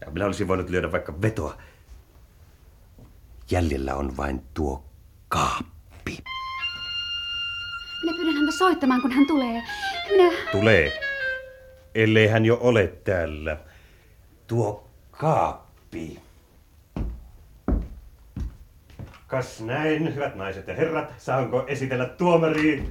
Ja 0.00 0.10
minä 0.10 0.26
olisin 0.26 0.48
voinut 0.48 0.70
lyödä 0.70 0.92
vaikka 0.92 1.22
vetoa. 1.22 1.56
Jäljellä 3.50 3.94
on 3.94 4.16
vain 4.16 4.42
tuo 4.54 4.84
kaappi. 5.28 6.18
Minä 8.02 8.16
pyydän 8.16 8.34
häntä 8.34 8.52
soittamaan, 8.52 9.02
kun 9.02 9.12
hän 9.12 9.26
tulee. 9.26 9.62
Minä... 10.10 10.30
Tulee. 10.52 10.92
Ellei 11.94 12.26
hän 12.26 12.44
jo 12.44 12.58
ole 12.60 12.86
täällä. 12.86 13.56
Tuo 14.46 14.88
kaappi. 15.10 16.20
Kas 19.26 19.60
näin, 19.60 20.14
hyvät 20.14 20.34
naiset 20.34 20.68
ja 20.68 20.74
herrat, 20.74 21.12
saanko 21.18 21.64
esitellä 21.66 22.06
tuomariin? 22.06 22.90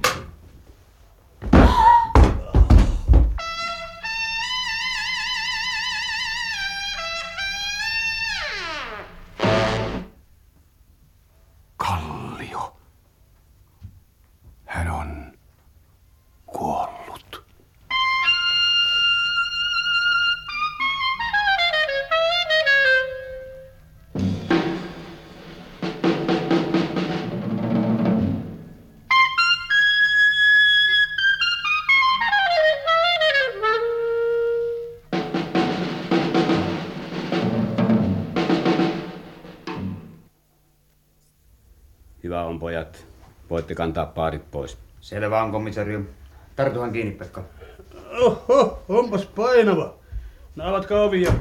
Pojat. 42.60 43.06
Voitte 43.50 43.74
kantaa 43.74 44.06
paarit 44.06 44.50
pois. 44.50 44.78
Selvä 45.00 45.42
on, 45.42 45.52
komisario. 45.52 46.00
Tartuhan 46.56 46.92
kiinni, 46.92 47.12
Pekka. 47.12 47.44
Oho, 48.20 48.82
onpas 48.88 49.26
painava. 49.26 49.94
No 50.56 50.64
avatkaa 50.64 51.02
ovi 51.02 51.22
ja 51.22 51.32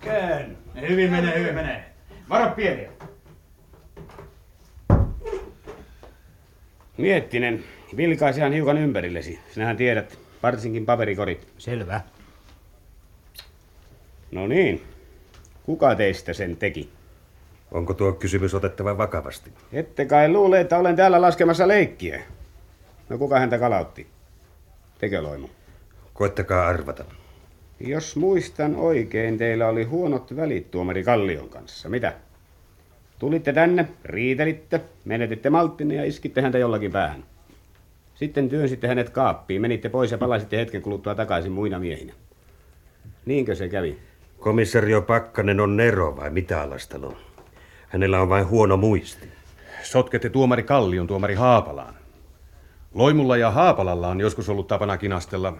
käänny. 0.00 0.56
Hyvin 0.88 1.10
menee, 1.10 1.38
hyvin 1.38 1.54
menee. 1.54 1.84
Varo 2.28 2.50
pieniä. 2.50 2.90
Miettinen, 6.96 7.64
vilkaisi 7.96 8.40
ihan 8.40 8.52
hiukan 8.52 8.78
ympärillesi. 8.78 9.40
Sinähän 9.50 9.76
tiedät, 9.76 10.18
varsinkin 10.42 10.86
paperikorit. 10.86 11.48
Selvä. 11.58 12.00
No 14.30 14.46
niin, 14.46 14.82
kuka 15.62 15.94
teistä 15.94 16.32
sen 16.32 16.56
teki? 16.56 16.90
Onko 17.70 17.94
tuo 17.94 18.12
kysymys 18.12 18.54
otettava 18.54 18.98
vakavasti? 18.98 19.50
Ette 19.72 20.04
kai 20.04 20.28
luule, 20.28 20.60
että 20.60 20.78
olen 20.78 20.96
täällä 20.96 21.20
laskemassa 21.20 21.68
leikkiä. 21.68 22.22
No 23.08 23.18
kuka 23.18 23.38
häntä 23.38 23.58
kalautti? 23.58 24.06
Tekö 24.98 25.22
loimu? 25.22 25.48
Koettakaa 26.14 26.68
arvata. 26.68 27.04
Jos 27.80 28.16
muistan 28.16 28.76
oikein, 28.76 29.38
teillä 29.38 29.68
oli 29.68 29.84
huonot 29.84 30.36
välit 30.36 30.70
tuomari 30.70 31.04
Kallion 31.04 31.48
kanssa. 31.48 31.88
Mitä? 31.88 32.12
Tulitte 33.18 33.52
tänne, 33.52 33.88
riitelitte, 34.04 34.80
menetitte 35.04 35.50
malttinne 35.50 35.94
ja 35.94 36.04
iskitte 36.04 36.40
häntä 36.40 36.58
jollakin 36.58 36.92
päähän. 36.92 37.24
Sitten 38.14 38.48
työnsitte 38.48 38.88
hänet 38.88 39.10
kaappiin, 39.10 39.60
menitte 39.60 39.88
pois 39.88 40.10
ja 40.10 40.18
palasitte 40.18 40.56
hetken 40.56 40.82
kuluttua 40.82 41.14
takaisin 41.14 41.52
muina 41.52 41.78
miehinä. 41.78 42.12
Niinkö 43.26 43.54
se 43.54 43.68
kävi? 43.68 43.98
Komisario 44.38 45.02
Pakkanen 45.02 45.60
on 45.60 45.76
Nero 45.76 46.16
vai 46.16 46.30
mitä 46.30 46.62
Alastalo? 46.62 47.16
Hänellä 47.88 48.20
on 48.20 48.28
vain 48.28 48.48
huono 48.48 48.76
muisti. 48.76 49.28
Sotkette 49.82 50.30
tuomari 50.30 50.62
Kallion 50.62 51.06
tuomari 51.06 51.34
Haapalaan. 51.34 51.94
Loimulla 52.94 53.36
ja 53.36 53.50
Haapalalla 53.50 54.08
on 54.08 54.20
joskus 54.20 54.48
ollut 54.48 54.66
tapana 54.66 54.98
kinastella, 54.98 55.58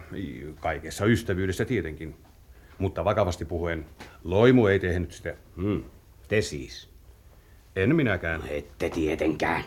kaikessa 0.59 1.05
ystävyydessä 1.05 1.65
tietenkin. 1.65 2.15
Mutta 2.77 3.05
vakavasti 3.05 3.45
puhuen, 3.45 3.85
Loimu 4.23 4.67
ei 4.67 4.79
tehnyt 4.79 5.11
sitä. 5.11 5.33
Hmm. 5.55 5.83
Te 6.27 6.41
siis. 6.41 6.89
En 7.75 7.95
minäkään. 7.95 8.41
Ette 8.49 8.89
tietenkään. 8.89 9.63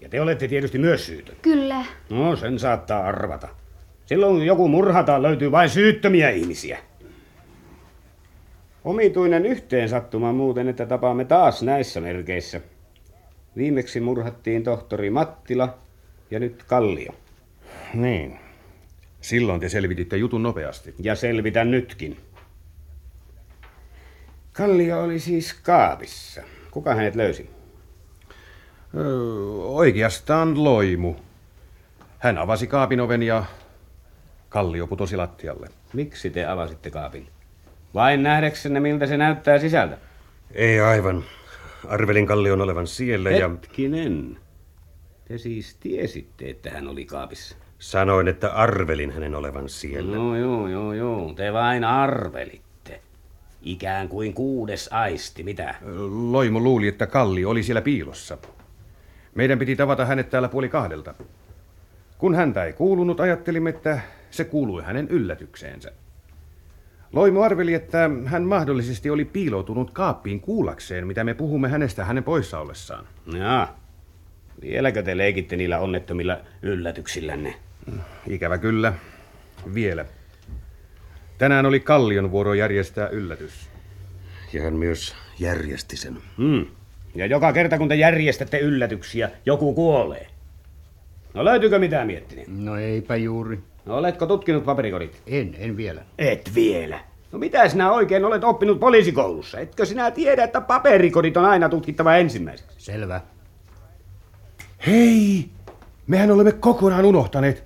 Ja 0.00 0.08
te 0.08 0.20
olette 0.20 0.48
tietysti 0.48 0.78
myös 0.78 1.06
syytön. 1.06 1.36
Kyllä. 1.42 1.84
No, 2.10 2.36
sen 2.36 2.58
saattaa 2.58 3.04
arvata. 3.04 3.48
Silloin 4.06 4.36
kun 4.36 4.46
joku 4.46 4.68
murhataan, 4.68 5.22
löytyy 5.22 5.50
vain 5.50 5.70
syyttömiä 5.70 6.30
ihmisiä. 6.30 6.78
Omituinen 8.84 9.46
yhteensattuma 9.46 10.32
muuten, 10.32 10.68
että 10.68 10.86
tapaamme 10.86 11.24
taas 11.24 11.62
näissä 11.62 12.00
merkeissä. 12.00 12.60
Viimeksi 13.56 14.00
murhattiin 14.00 14.64
tohtori 14.64 15.10
Mattila 15.10 15.78
ja 16.30 16.40
nyt 16.40 16.62
Kallio. 16.62 17.14
Niin. 17.94 18.38
Silloin 19.20 19.60
te 19.60 19.68
selvititte 19.68 20.16
jutun 20.16 20.42
nopeasti. 20.42 20.94
Ja 20.98 21.14
selvitän 21.14 21.70
nytkin. 21.70 22.16
Kallio 24.52 25.02
oli 25.02 25.18
siis 25.18 25.54
kaapissa. 25.54 26.42
Kuka 26.70 26.94
hänet 26.94 27.14
löysi? 27.14 27.50
Öö, 28.96 29.04
oikeastaan 29.58 30.64
Loimu. 30.64 31.14
Hän 32.18 32.38
avasi 32.38 32.66
kaapin 32.66 33.00
oven 33.00 33.22
ja 33.22 33.44
Kallio 34.48 34.86
putosi 34.86 35.16
lattialle. 35.16 35.68
Miksi 35.92 36.30
te 36.30 36.46
avasitte 36.46 36.90
kaapin? 36.90 37.28
Vain 37.94 38.22
nähdäksenne, 38.22 38.80
miltä 38.80 39.06
se 39.06 39.16
näyttää 39.16 39.58
sisältä. 39.58 39.98
Ei 40.54 40.80
aivan. 40.80 41.24
Arvelin 41.88 42.26
Kallion 42.26 42.60
olevan 42.60 42.86
siellä 42.86 43.30
ja 43.30 43.48
Hetkinen. 43.48 44.38
Te 45.28 45.38
siis 45.38 45.76
tiesitte, 45.80 46.50
että 46.50 46.70
hän 46.70 46.88
oli 46.88 47.04
kaapissa. 47.04 47.56
sanoin, 47.78 48.28
että 48.28 48.50
arvelin 48.52 49.10
hänen 49.10 49.34
olevan 49.34 49.68
siellä. 49.68 50.16
No 50.16 50.36
joo, 50.36 50.68
joo, 50.68 50.92
joo. 50.92 51.32
Te 51.32 51.52
vain 51.52 51.84
arvelitte. 51.84 53.00
Ikään 53.62 54.08
kuin 54.08 54.34
kuudes 54.34 54.88
aisti, 54.92 55.42
mitä? 55.42 55.74
Loimu 56.30 56.60
luuli, 56.60 56.88
että 56.88 57.06
Kalli 57.06 57.44
oli 57.44 57.62
siellä 57.62 57.82
piilossa. 57.82 58.38
Meidän 59.34 59.58
piti 59.58 59.76
tavata 59.76 60.04
hänet 60.04 60.30
täällä 60.30 60.48
puoli 60.48 60.68
kahdelta. 60.68 61.14
Kun 62.18 62.34
häntä 62.34 62.64
ei 62.64 62.72
kuulunut, 62.72 63.20
ajattelimme, 63.20 63.70
että 63.70 64.00
se 64.30 64.44
kuului 64.44 64.82
hänen 64.82 65.08
yllätykseensä. 65.08 65.92
Loimu 67.12 67.42
arveli, 67.42 67.74
että 67.74 68.10
hän 68.24 68.42
mahdollisesti 68.42 69.10
oli 69.10 69.24
piiloutunut 69.24 69.90
kaappiin 69.90 70.40
kuullakseen, 70.40 71.06
mitä 71.06 71.24
me 71.24 71.34
puhumme 71.34 71.68
hänestä 71.68 72.04
hänen 72.04 72.24
poissa 72.24 72.58
ollessaan. 72.60 73.06
Jaa. 73.38 73.80
Vieläkö 74.60 75.02
te 75.02 75.16
leikitte 75.16 75.56
niillä 75.56 75.78
onnettomilla 75.78 76.40
yllätyksillänne? 76.62 77.54
Ikävä 78.26 78.58
kyllä. 78.58 78.92
Vielä. 79.74 80.04
Tänään 81.38 81.66
oli 81.66 81.80
Kallion 81.80 82.30
vuoro 82.30 82.54
järjestää 82.54 83.08
yllätys. 83.08 83.68
Ja 84.52 84.62
hän 84.62 84.74
myös 84.74 85.16
järjesti 85.38 85.96
sen. 85.96 86.18
Hmm. 86.36 86.66
Ja 87.14 87.26
joka 87.26 87.52
kerta 87.52 87.78
kun 87.78 87.88
te 87.88 87.94
järjestätte 87.94 88.58
yllätyksiä, 88.58 89.30
joku 89.46 89.74
kuolee. 89.74 90.26
No 91.34 91.44
löytyykö 91.44 91.78
mitään 91.78 92.06
miettinen? 92.06 92.64
No 92.64 92.76
eipä 92.76 93.16
juuri. 93.16 93.58
No, 93.88 93.96
oletko 93.96 94.26
tutkinut 94.26 94.64
paperikodit? 94.64 95.22
En, 95.26 95.54
en 95.58 95.76
vielä. 95.76 96.02
Et 96.18 96.50
vielä. 96.54 97.00
No 97.32 97.38
mitä 97.38 97.68
sinä 97.68 97.92
oikein 97.92 98.24
olet 98.24 98.44
oppinut 98.44 98.80
poliisikoulussa? 98.80 99.58
Etkö 99.58 99.84
sinä 99.84 100.10
tiedä, 100.10 100.44
että 100.44 100.60
paperikodit 100.60 101.36
on 101.36 101.44
aina 101.44 101.68
tutkittava 101.68 102.16
ensimmäiseksi? 102.16 102.76
Selvä. 102.78 103.20
Hei! 104.86 105.48
Mehän 106.06 106.30
olemme 106.30 106.52
kokonaan 106.52 107.04
unohtaneet. 107.04 107.64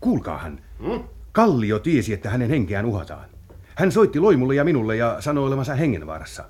Kuulkaahan. 0.00 0.60
Hmm? 0.86 1.04
Kallio 1.32 1.78
tiesi, 1.78 2.12
että 2.12 2.30
hänen 2.30 2.50
henkeään 2.50 2.86
uhataan. 2.86 3.28
Hän 3.74 3.92
soitti 3.92 4.20
Loimulle 4.20 4.54
ja 4.54 4.64
minulle 4.64 4.96
ja 4.96 5.16
sanoi 5.20 5.46
olevansa 5.46 5.74
hengenvaarassa. 5.74 6.44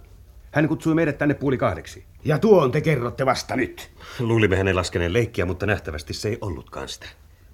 Hän 0.53 0.69
kutsui 0.69 0.95
meidät 0.95 1.19
tänne 1.19 1.35
puoli 1.35 1.57
kahdeksi. 1.57 2.05
Ja 2.25 2.39
tuon 2.39 2.73
te 2.73 2.81
kerrotte 2.81 3.27
vasta 3.27 3.57
nyt. 3.57 3.91
Luulimme 4.21 4.57
hänen 4.57 4.77
laskeneen 4.77 5.13
leikkiä, 5.13 5.47
mutta 5.47 5.67
nähtävästi 5.67 6.15
se 6.15 6.29
ei 6.29 6.39
ollutkaan 6.41 6.89
sitä. 6.89 7.07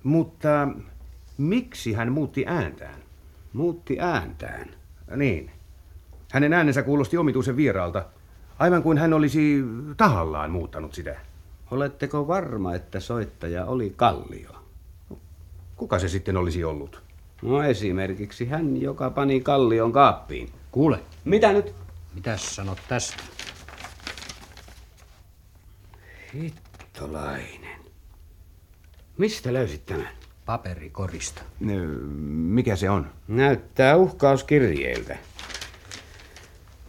Mutta 0.04 0.68
miksi 1.38 1.92
hän 1.92 2.12
muutti 2.12 2.44
ääntään? 2.46 3.00
Muutti 3.52 4.00
ääntään. 4.00 4.70
Niin. 5.16 5.50
Hänen 6.32 6.52
äänensä 6.52 6.82
kuulosti 6.82 7.16
omituisen 7.16 7.56
vieraalta, 7.56 8.04
aivan 8.58 8.82
kuin 8.82 8.98
hän 8.98 9.12
olisi 9.12 9.64
tahallaan 9.96 10.50
muuttanut 10.50 10.94
sitä. 10.94 11.16
Oletteko 11.70 12.28
varma, 12.28 12.74
että 12.74 13.00
soittaja 13.00 13.64
oli 13.64 13.92
Kallio? 13.96 14.50
Kuka 15.76 15.98
se 15.98 16.08
sitten 16.08 16.36
olisi 16.36 16.64
ollut? 16.64 17.02
No 17.42 17.62
esimerkiksi 17.62 18.48
hän, 18.48 18.82
joka 18.82 19.10
pani 19.10 19.40
Kallion 19.40 19.92
kaappiin. 19.92 20.48
Kuule, 20.72 21.00
Mitä 21.24 21.52
nyt? 21.52 21.74
mitäs 22.14 22.56
sanot 22.56 22.78
tästä? 22.88 23.22
Hittolainen. 26.34 27.63
Mistä 29.18 29.52
löysit 29.52 29.86
tämän? 29.86 30.08
Paperikorista. 30.46 31.42
Mikä 32.30 32.76
se 32.76 32.90
on? 32.90 33.06
Näyttää 33.28 33.96
uhkauskirjeiltä. 33.96 35.16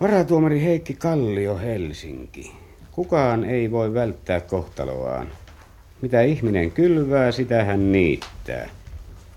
Varatuomari 0.01 0.61
Heikki 0.61 0.93
Kallio 0.93 1.57
Helsinki. 1.57 2.51
Kukaan 2.91 3.43
ei 3.43 3.71
voi 3.71 3.93
välttää 3.93 4.39
kohtaloaan. 4.39 5.27
Mitä 6.01 6.21
ihminen 6.21 6.71
kylvää, 6.71 7.31
sitä 7.31 7.63
hän 7.63 7.91
niittää. 7.91 8.69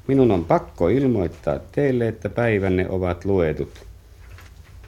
Minun 0.06 0.30
on 0.30 0.44
pakko 0.44 0.88
ilmoittaa 0.88 1.58
teille, 1.72 2.08
että 2.08 2.28
päivänne 2.28 2.88
ovat 2.88 3.24
luetut. 3.24 3.86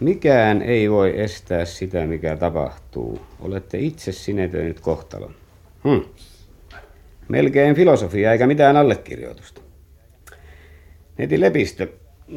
Mikään 0.01 0.63
ei 0.63 0.91
voi 0.91 1.21
estää 1.21 1.65
sitä, 1.65 2.07
mikä 2.07 2.37
tapahtuu. 2.37 3.21
Olette 3.41 3.79
itse 3.79 4.13
sinetöinyt 4.13 4.81
kohtalon. 4.81 5.35
Hm. 5.85 6.09
Melkein 7.31 7.77
filosofia 7.77 8.33
eikä 8.33 8.47
mitään 8.47 8.77
allekirjoitusta. 8.77 9.61
Neiti 11.19 11.41
Lepistö, 11.41 11.89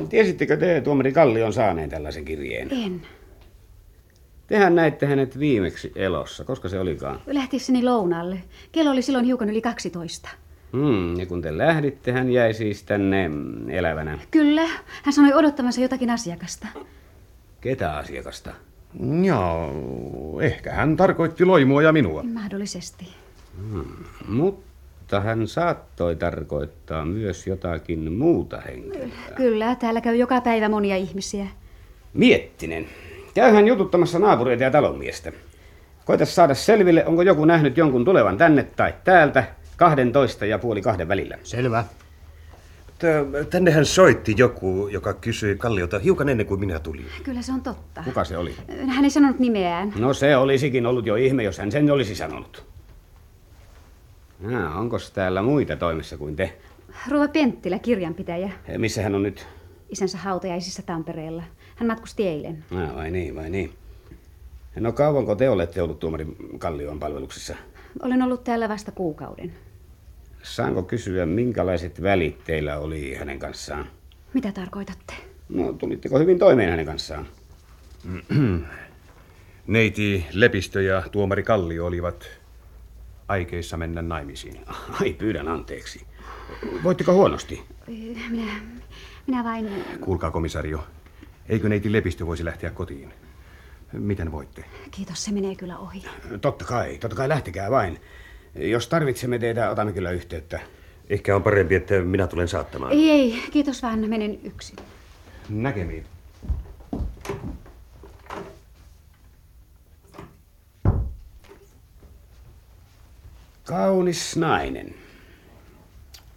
tiesittekö 0.10 0.58
te 0.58 0.82
tuomari 0.82 1.12
Kallion 1.12 1.54
saaneen 1.54 1.90
tällaisen 1.90 2.26
kirjeen? 2.26 2.68
En. 2.72 3.02
Tehän 4.48 4.76
näitte 4.76 5.06
hänet 5.06 5.40
viimeksi 5.40 5.92
elossa. 5.96 6.44
Koska 6.44 6.70
se 6.70 6.80
olikaan? 6.80 7.22
Lähtiessäni 7.28 7.84
lounalle. 7.84 8.44
Kello 8.72 8.92
oli 8.92 9.02
silloin 9.02 9.26
hiukan 9.26 9.50
yli 9.50 9.62
12. 9.62 10.30
Hmm, 10.74 11.20
ja 11.20 11.26
kun 11.26 11.42
te 11.42 11.58
lähditte, 11.58 12.12
hän 12.12 12.32
jäi 12.32 12.54
siis 12.54 12.84
tänne 12.84 13.30
elävänä. 13.70 14.20
Kyllä. 14.32 14.68
Hän 15.04 15.14
sanoi 15.14 15.34
odottavansa 15.34 15.82
jotakin 15.82 16.10
asiakasta. 16.10 16.68
Ketä 17.62 17.98
asiakasta? 17.98 18.54
Ja 19.24 19.70
ehkä 20.42 20.74
hän 20.74 20.98
tarkoitti 20.98 21.46
loimua 21.46 21.82
ja 21.82 21.92
minua. 21.92 22.24
Mahdollisesti. 22.24 23.08
Mutta 24.28 24.73
hän 25.24 25.48
saattoi 25.48 26.16
tarkoittaa 26.16 27.06
myös 27.06 27.48
jotakin 27.48 28.14
muuta 28.14 28.62
henkilöä. 28.62 29.08
Kyllä, 29.36 29.76
täällä 29.76 30.02
käy 30.02 30.16
joka 30.16 30.42
päivä 30.42 30.70
monia 30.70 30.96
ihmisiä. 30.96 31.48
Miettinen. 32.14 32.86
Käyhän 33.34 33.68
jututtamassa 33.68 34.20
naapureita 34.20 34.64
ja 34.64 34.72
talonmiestä. 34.72 35.32
Koita 36.06 36.26
saada 36.26 36.54
selville, 36.54 37.06
onko 37.06 37.22
joku 37.22 37.46
nähnyt 37.46 37.78
jonkun 37.78 38.06
tulevan 38.06 38.38
tänne 38.38 38.64
tai 38.64 38.94
täältä 39.04 39.44
12 39.78 40.46
ja 40.46 40.60
puoli 40.60 40.82
kahden 40.82 41.08
välillä. 41.08 41.38
Selvä. 41.44 41.84
Mutta 42.86 43.46
tännehän 43.50 43.86
soitti 43.86 44.36
joku, 44.38 44.88
joka 44.88 45.14
kysyi 45.14 45.56
Kalliota 45.56 46.00
hiukan 46.00 46.30
ennen 46.30 46.46
kuin 46.46 46.60
minä 46.60 46.80
tulin. 46.80 47.06
Kyllä 47.24 47.42
se 47.42 47.52
on 47.52 47.62
totta. 47.62 48.04
Kuka 48.04 48.24
se 48.24 48.38
oli? 48.38 48.56
Hän 48.88 49.04
ei 49.04 49.10
sanonut 49.10 49.40
nimeään. 49.40 49.94
No 49.96 50.14
se 50.14 50.38
olisikin 50.38 50.86
ollut 50.86 51.06
jo 51.06 51.16
ihme, 51.16 51.44
jos 51.44 51.58
hän 51.58 51.72
sen 51.72 51.92
olisi 51.92 52.16
sanonut. 52.16 52.73
Ah, 54.56 54.78
onko 54.80 54.98
täällä 55.14 55.42
muita 55.42 55.76
toimessa 55.76 56.18
kuin 56.18 56.36
te? 56.36 56.58
Rouva 57.10 57.28
Penttilä, 57.28 57.80
kirjanpitäjä. 57.80 58.52
Eh, 58.68 58.78
Missä 58.78 59.02
hän 59.02 59.16
on 59.16 59.24
nyt? 59.24 59.48
Isänsä 59.90 60.18
hautajaisissa 60.18 60.82
Tampereella. 60.82 61.44
Hän 61.76 61.88
matkusti 61.88 62.28
eilen. 62.28 62.66
Ah, 62.72 62.96
vai 62.96 63.12
niin, 63.12 63.36
vai 63.36 63.50
niin. 63.50 63.74
No 64.76 64.92
kauanko 64.92 65.36
te 65.36 65.50
olette 65.50 65.82
ollut 65.82 66.00
tuomari 66.00 66.28
Kallion 66.58 67.00
palveluksessa? 67.00 67.56
Olen 68.02 68.22
ollut 68.22 68.44
täällä 68.44 68.70
vasta 68.70 68.92
kuukauden. 68.92 69.54
Saanko 70.44 70.84
kysyä, 70.84 71.26
minkälaiset 71.26 72.02
välit 72.02 72.44
teillä 72.44 72.78
oli 72.78 73.16
hänen 73.16 73.40
kanssaan? 73.40 73.86
Mitä 74.34 74.52
tarkoitatte? 74.52 75.14
No, 75.50 75.74
tulitteko 75.74 76.20
hyvin 76.20 76.40
toimeen 76.40 76.70
hänen 76.70 76.86
kanssaan? 76.86 77.28
Neiti 79.68 80.26
Lepistö 80.34 80.82
ja 80.82 81.04
tuomari 81.12 81.44
Kallio 81.44 81.86
olivat 81.86 82.28
aikeissa 83.28 83.78
mennä 83.78 84.02
naimisiin. 84.02 84.66
Ai, 85.02 85.14
pyydän 85.14 85.48
anteeksi. 85.48 86.08
Voitteko 86.84 87.14
huonosti? 87.14 87.64
Minä, 87.88 88.52
minä 89.28 89.44
vain... 89.44 89.70
Kuulkaa, 90.02 90.32
komisario. 90.32 90.84
Eikö 91.50 91.70
neiti 91.70 91.92
Lepistö 91.92 92.26
voisi 92.26 92.46
lähteä 92.46 92.70
kotiin? 92.70 93.14
Miten 93.94 94.32
voitte? 94.32 94.66
Kiitos, 94.92 95.24
se 95.24 95.32
menee 95.32 95.56
kyllä 95.56 95.78
ohi. 95.78 96.04
Totta 96.42 96.66
kai, 96.66 96.98
totta 96.98 97.16
kai 97.16 97.30
lähtekää 97.30 97.72
vain. 97.72 98.02
Jos 98.56 98.88
tarvitsemme 98.88 99.40
teitä, 99.40 99.70
otamme 99.70 99.94
kyllä 99.94 100.12
yhteyttä. 100.12 100.60
Ehkä 101.10 101.36
on 101.36 101.44
parempi, 101.44 101.76
että 101.76 102.02
minä 102.02 102.28
tulen 102.28 102.48
saattamaan. 102.48 102.92
Ei, 102.92 103.10
ei, 103.10 103.44
kiitos 103.52 103.84
vaan, 103.84 104.10
menen 104.10 104.40
yksin. 104.44 104.76
Näkemiin. 105.50 106.06
Kaunis 113.64 114.38
nainen. 114.38 114.96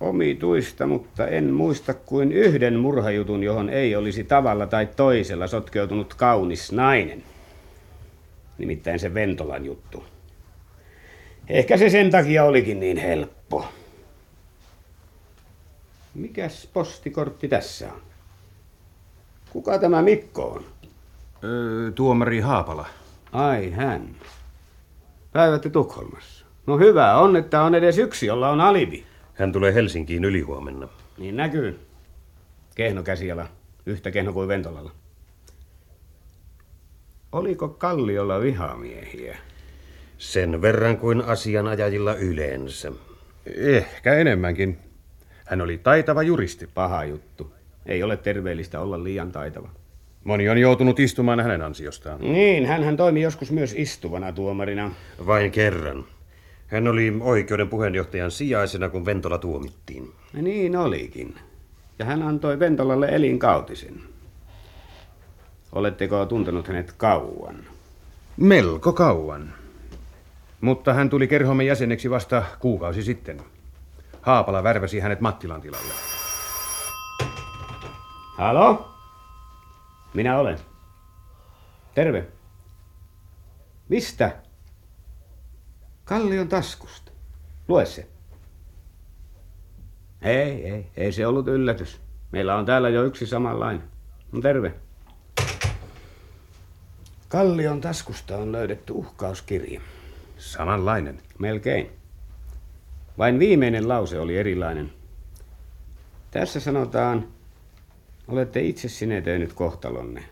Omituista, 0.01 0.87
mutta 0.87 1.27
en 1.27 1.53
muista 1.53 1.95
kuin 1.95 2.33
yhden 2.33 2.79
murhajutun, 2.79 3.43
johon 3.43 3.69
ei 3.71 3.97
olisi 3.97 4.25
tavalla 4.25 4.67
tai 4.67 4.87
toisella 4.87 5.47
sotkeutunut 5.47 6.15
kaunis 6.15 6.73
nainen. 6.73 7.23
Nimittäin 8.59 8.99
se 8.99 9.15
Ventolan 9.15 9.65
juttu. 9.65 10.05
Ehkä 11.49 11.77
se 11.77 11.91
sen 11.91 12.11
takia 12.11 12.45
olikin 12.45 12.81
niin 12.81 12.97
helppo. 12.97 13.69
Mikäs 16.15 16.69
postikortti 16.73 17.49
tässä 17.49 17.93
on? 17.93 18.03
Kuka 19.51 19.79
tämä 19.79 20.03
Mikko 20.03 20.43
on? 20.43 20.65
Öö, 21.45 21.93
tuomari 21.93 22.41
Haapala. 22.41 22.87
Ai 23.33 23.71
hän. 23.71 24.17
Päivätte 25.33 25.71
Tukholmassa. 25.71 26.46
No 26.67 26.79
hyvä 26.79 27.17
on, 27.17 27.37
että 27.37 27.63
on 27.63 27.75
edes 27.75 27.99
yksi, 27.99 28.27
jolla 28.27 28.49
on 28.49 28.61
alibi. 28.61 29.05
Hän 29.35 29.53
tulee 29.53 29.75
Helsinkiin 29.75 30.25
ylihuomenna. 30.25 30.89
Niin 31.19 31.37
näkyy. 31.37 31.81
Kehno 32.75 33.03
käsiala. 33.03 33.47
Yhtä 33.87 34.11
kehno 34.11 34.33
kuin 34.33 34.49
Ventolalla. 34.49 34.91
Oliko 37.33 37.69
Kalliolla 37.69 38.41
vihamiehiä? 38.41 39.39
Sen 40.19 40.63
verran 40.63 40.97
kuin 40.97 41.23
asianajajilla 41.23 42.15
yleensä. 42.15 42.93
Ehkä 43.57 44.15
enemmänkin. 44.15 44.79
Hän 45.45 45.61
oli 45.61 45.79
taitava 45.79 46.23
juristi. 46.23 46.69
Paha 46.75 47.05
juttu. 47.05 47.53
Ei 47.87 48.03
ole 48.03 48.17
terveellistä 48.17 48.81
olla 48.81 49.05
liian 49.05 49.33
taitava. 49.33 49.69
Moni 50.25 50.49
on 50.49 50.59
joutunut 50.59 51.01
istumaan 51.01 51.41
hänen 51.41 51.63
ansiostaan. 51.63 52.21
Niin, 52.21 52.67
hän 52.67 52.97
toimi 52.97 53.23
joskus 53.23 53.53
myös 53.53 53.75
istuvana 53.77 54.33
tuomarina. 54.33 54.91
Vain 55.27 55.51
kerran. 55.51 56.05
Hän 56.67 56.89
oli 56.89 57.17
oikeuden 57.21 57.69
puheenjohtajan 57.69 58.31
sijaisena, 58.31 58.89
kun 58.89 59.05
Ventola 59.05 59.39
tuomittiin. 59.39 60.13
Niin 60.33 60.77
olikin. 60.77 61.35
Ja 61.99 62.05
hän 62.05 62.23
antoi 62.23 62.59
Ventolalle 62.59 63.07
elinkautisen. 63.07 64.01
Oletteko 65.73 66.27
tuntenut 66.27 66.69
hänet 66.69 66.93
kauan? 66.93 67.57
Melko 68.37 68.93
kauan. 68.93 69.53
Mutta 70.61 70.95
hän 70.95 71.11
tuli 71.11 71.29
kerhomme 71.29 71.65
jäseneksi 71.65 72.11
vasta 72.11 72.43
kuukausi 72.59 73.03
sitten. 73.03 73.41
Haapala 74.23 74.63
värväsi 74.63 75.01
hänet 75.01 75.21
Mattilan 75.21 75.61
tilalle. 75.61 75.93
Halo? 78.37 78.89
Minä 80.15 80.39
olen. 80.39 80.59
Terve. 81.95 82.27
Mistä? 83.89 84.46
Kallion 86.07 86.49
taskusta. 86.49 87.13
Lue 87.69 87.87
se. 87.87 88.07
Ei, 90.23 90.71
ei, 90.71 90.87
ei 90.97 91.13
se 91.13 91.27
ollut 91.27 91.49
yllätys. 91.49 92.01
Meillä 92.33 92.57
on 92.57 92.67
täällä 92.67 92.89
jo 92.89 93.05
yksi 93.05 93.27
samanlainen. 93.27 93.83
No 94.33 94.41
terve. 94.41 94.75
Kallion 97.29 97.81
taskusta 97.81 98.37
on 98.37 98.53
löydetty 98.53 98.93
uhkauskirja. 98.93 99.81
Samanlainen. 100.39 101.23
Melkein. 101.39 101.91
Vain 103.19 103.39
viimeinen 103.39 103.89
lause 103.89 104.21
oli 104.21 104.37
erilainen. 104.37 104.93
Tässä 106.31 106.61
sanotaan, 106.61 107.29
olette 108.29 108.61
itse 108.61 108.89
sinetöinyt 108.89 109.53
kohtalonne. 109.53 110.25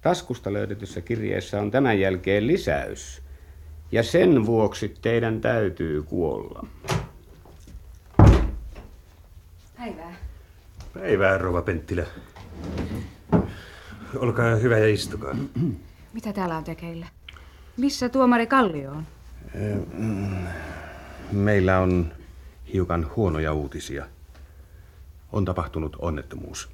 Taskusta 0.00 0.52
löydetyssä 0.52 1.00
kirjeessä 1.00 1.60
on 1.60 1.70
tämän 1.70 2.00
jälkeen 2.00 2.46
lisäys. 2.46 3.27
Ja 3.92 4.02
sen 4.02 4.46
vuoksi 4.46 4.94
teidän 5.02 5.40
täytyy 5.40 6.02
kuolla. 6.02 6.66
Päivää. 9.76 10.14
Päivää, 10.94 11.38
rouva 11.38 11.62
Penttilä. 11.62 12.06
Olkaa 14.16 14.54
hyvä 14.54 14.78
ja 14.78 14.88
istukaa. 14.88 15.34
Mitä 16.12 16.32
täällä 16.32 16.56
on 16.56 16.64
tekeillä? 16.64 17.06
Missä 17.76 18.08
tuomari 18.08 18.46
Kallio 18.46 18.90
on? 18.90 19.06
Meillä 21.32 21.78
on 21.78 22.12
hiukan 22.72 23.10
huonoja 23.16 23.52
uutisia. 23.52 24.06
On 25.32 25.44
tapahtunut 25.44 25.96
onnettomuus. 25.98 26.70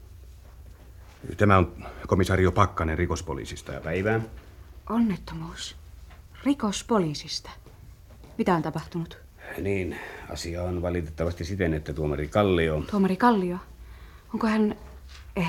Tämä 1.36 1.58
on 1.58 1.72
komisario 2.06 2.52
Pakkanen 2.52 2.98
rikospoliisista. 2.98 3.72
Päivää. 3.72 4.20
Onnettomuus. 4.88 5.76
Rikos 6.44 6.84
poliisista. 6.84 7.50
Mitä 8.38 8.54
on 8.54 8.62
tapahtunut? 8.62 9.18
Niin, 9.60 9.98
asia 10.30 10.62
on 10.62 10.82
valitettavasti 10.82 11.44
siten, 11.44 11.74
että 11.74 11.92
tuomari 11.92 12.28
Kallio, 12.28 12.82
Tuomari 12.90 13.16
Kallio. 13.16 13.56
Onko 14.34 14.46
hän... 14.46 14.76
Ei. 15.36 15.44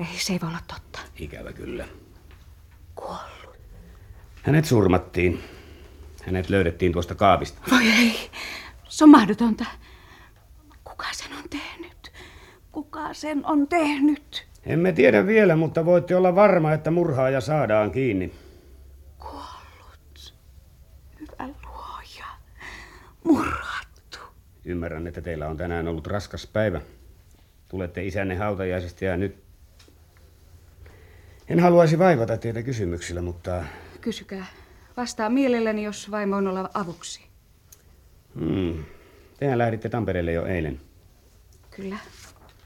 Ei, 0.00 0.06
se 0.18 0.32
ei 0.32 0.40
voi 0.42 0.48
olla 0.48 0.60
totta. 0.68 0.98
ikävä 1.18 1.52
kyllä, 1.52 1.84
Kuollut. 2.94 3.56
hänet 4.42 4.64
surmattiin. 4.64 5.40
Hänet 6.24 6.50
löydettiin 6.50 6.92
tuosta 6.92 7.14
kaapista. 7.14 7.60
Voi 7.70 7.86
ei. 7.86 8.30
Se 8.88 9.04
on 9.04 9.10
mahdotonta. 9.10 9.64
Kuka 10.84 11.06
sen 11.12 11.32
on 11.32 11.44
tehnyt? 11.50 12.12
Kuka 12.72 13.14
sen 13.14 13.46
on 13.46 13.68
tehnyt? 13.68 14.46
Emme 14.66 14.92
tiedä 14.92 15.26
vielä, 15.26 15.56
mutta 15.56 15.84
voitte 15.84 16.16
olla 16.16 16.34
varma, 16.34 16.72
että 16.72 16.90
murhaaja 16.90 17.40
saadaan 17.40 17.90
kiinni. 17.90 18.32
Kuollut. 19.18 20.34
Hyvä 21.20 21.48
luoja. 21.64 22.26
Murhattu. 23.24 24.18
Ymmärrän, 24.68 25.06
että 25.06 25.20
teillä 25.20 25.48
on 25.48 25.56
tänään 25.56 25.88
ollut 25.88 26.06
raskas 26.06 26.46
päivä. 26.46 26.80
Tulette 27.68 28.04
isänne 28.04 28.34
hautajaisesta 28.34 29.04
ja 29.04 29.16
nyt... 29.16 29.36
En 31.48 31.60
haluaisi 31.60 31.98
vaivata 31.98 32.36
teitä 32.36 32.62
kysymyksillä, 32.62 33.22
mutta... 33.22 33.64
Kysykää. 34.00 34.46
Vastaa 34.96 35.30
mielelläni, 35.30 35.84
jos 35.84 36.10
vain 36.10 36.30
voin 36.30 36.48
olla 36.48 36.70
avuksi. 36.74 37.20
Hmm. 38.40 38.84
Tehän 39.38 39.58
lähditte 39.58 39.88
Tampereelle 39.88 40.32
jo 40.32 40.46
eilen. 40.46 40.80
Kyllä. 41.70 41.96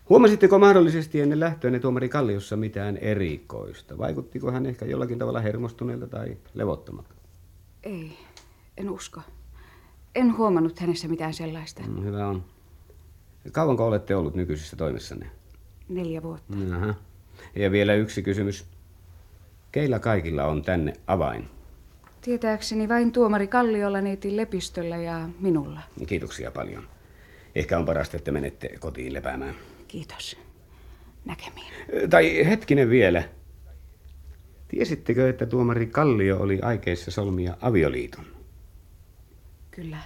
Huomasitteko 0.08 0.58
mahdollisesti 0.58 1.20
ennen 1.20 1.40
lähtöänne 1.40 1.78
tuomari 1.78 2.08
Kalliossa 2.08 2.56
mitään 2.56 2.96
erikoista? 2.96 3.98
Vaikuttiko 3.98 4.52
hän 4.52 4.66
ehkä 4.66 4.84
jollakin 4.84 5.18
tavalla 5.18 5.40
hermostuneelta 5.40 6.06
tai 6.06 6.36
levottomalta? 6.54 7.14
Ei, 7.82 8.18
en 8.76 8.90
usko. 8.90 9.20
En 10.14 10.36
huomannut 10.36 10.78
hänessä 10.78 11.08
mitään 11.08 11.34
sellaista. 11.34 11.82
Mm, 11.82 12.04
hyvä 12.04 12.26
on. 12.28 12.44
Kauanko 13.52 13.86
olette 13.86 14.16
ollut 14.16 14.34
nykyisessä 14.34 14.76
toimessanne? 14.76 15.26
Neljä 15.88 16.22
vuotta. 16.22 16.54
Aha. 16.76 16.94
Ja 17.56 17.70
vielä 17.72 17.94
yksi 17.94 18.22
kysymys. 18.22 18.66
Keillä 19.72 19.98
kaikilla 19.98 20.44
on 20.44 20.62
tänne 20.62 20.92
avain? 21.06 21.48
Tietääkseni 22.20 22.88
vain 22.88 23.12
tuomari 23.12 23.46
Kalliolla, 23.46 24.00
neiti 24.00 24.36
Lepistöllä 24.36 24.96
ja 24.96 25.28
minulla. 25.40 25.80
Kiitoksia 26.06 26.50
paljon. 26.50 26.88
Ehkä 27.54 27.78
on 27.78 27.84
parasta, 27.84 28.16
että 28.16 28.32
menette 28.32 28.68
kotiin 28.80 29.12
lepäämään. 29.12 29.54
Kiitos. 29.88 30.36
Näkemiin. 31.24 31.72
Tai 32.10 32.46
hetkinen 32.46 32.90
vielä. 32.90 33.22
Tiesittekö, 34.68 35.28
että 35.28 35.46
tuomari 35.46 35.86
Kallio 35.86 36.38
oli 36.38 36.58
aikeissa 36.62 37.10
solmia 37.10 37.56
avioliiton? 37.60 38.24
Kyllä. 39.72 39.98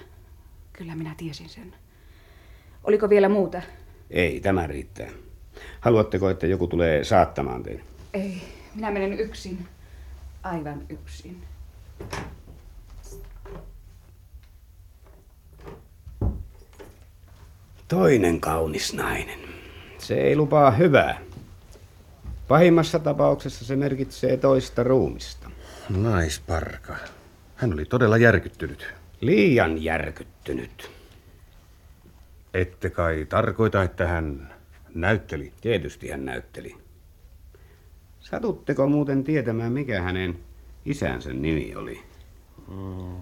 Kyllä 0.73 0.95
minä 0.95 1.15
tiesin 1.17 1.49
sen. 1.49 1.75
Oliko 2.85 3.09
vielä 3.09 3.29
muuta? 3.29 3.63
Ei, 4.11 4.41
tämä 4.41 4.67
riittää. 4.67 5.09
Haluatteko, 5.81 6.31
että 6.31 6.47
joku 6.47 6.67
tulee 6.67 7.05
saattamaan 7.05 7.63
teitä? 7.63 7.83
Ei. 8.15 8.43
Minä 8.75 8.91
menen 8.91 9.21
yksin. 9.21 9.69
Aivan 10.43 10.83
yksin. 10.89 11.43
Toinen 17.89 18.41
kaunis 18.41 18.95
nainen. 18.95 19.39
Se 19.99 20.15
ei 20.15 20.37
lupaa 20.37 20.71
hyvää. 20.71 21.21
Pahimmassa 22.49 22.99
tapauksessa 22.99 23.65
se 23.65 23.77
merkitsee 23.77 24.37
toista 24.37 24.83
ruumista. 24.83 25.51
Naisparka. 25.89 26.97
Hän 27.57 27.73
oli 27.73 27.85
todella 27.85 28.17
järkyttynyt. 28.17 28.95
Liian 29.21 29.83
järkyttynyt. 29.85 30.91
Ette 32.55 32.91
kai 32.91 33.27
tarkoita, 33.29 33.83
että 33.83 34.07
hän 34.07 34.55
näytteli? 34.95 35.53
Tietysti 35.61 36.09
hän 36.11 36.25
näytteli. 36.25 36.77
Satutteko 38.21 38.87
muuten 38.87 39.25
tietämään, 39.25 39.73
mikä 39.73 40.03
hänen 40.03 40.39
isänsä 40.85 41.33
nimi 41.33 41.75
oli? 41.77 42.01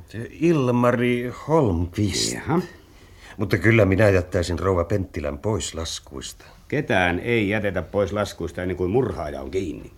Se 0.07 0.28
Ilmari 0.30 1.33
Holmqvist. 1.48 2.33
Jaha. 2.35 2.61
Mutta 3.37 3.59
kyllä 3.59 3.85
minä 3.85 4.09
jättäisin 4.09 4.59
rouva 4.59 4.85
Penttilän 4.85 5.38
pois 5.38 5.74
laskuista. 5.74 6.44
Ketään 6.68 7.18
ei 7.20 7.48
jätetä 7.48 7.83
pois 7.83 8.12
laskuista 8.12 8.62
ennen 8.62 8.76
kuin 8.76 8.90
murhaaja 8.90 9.40
on 9.40 9.50
kiinni. 9.50 9.92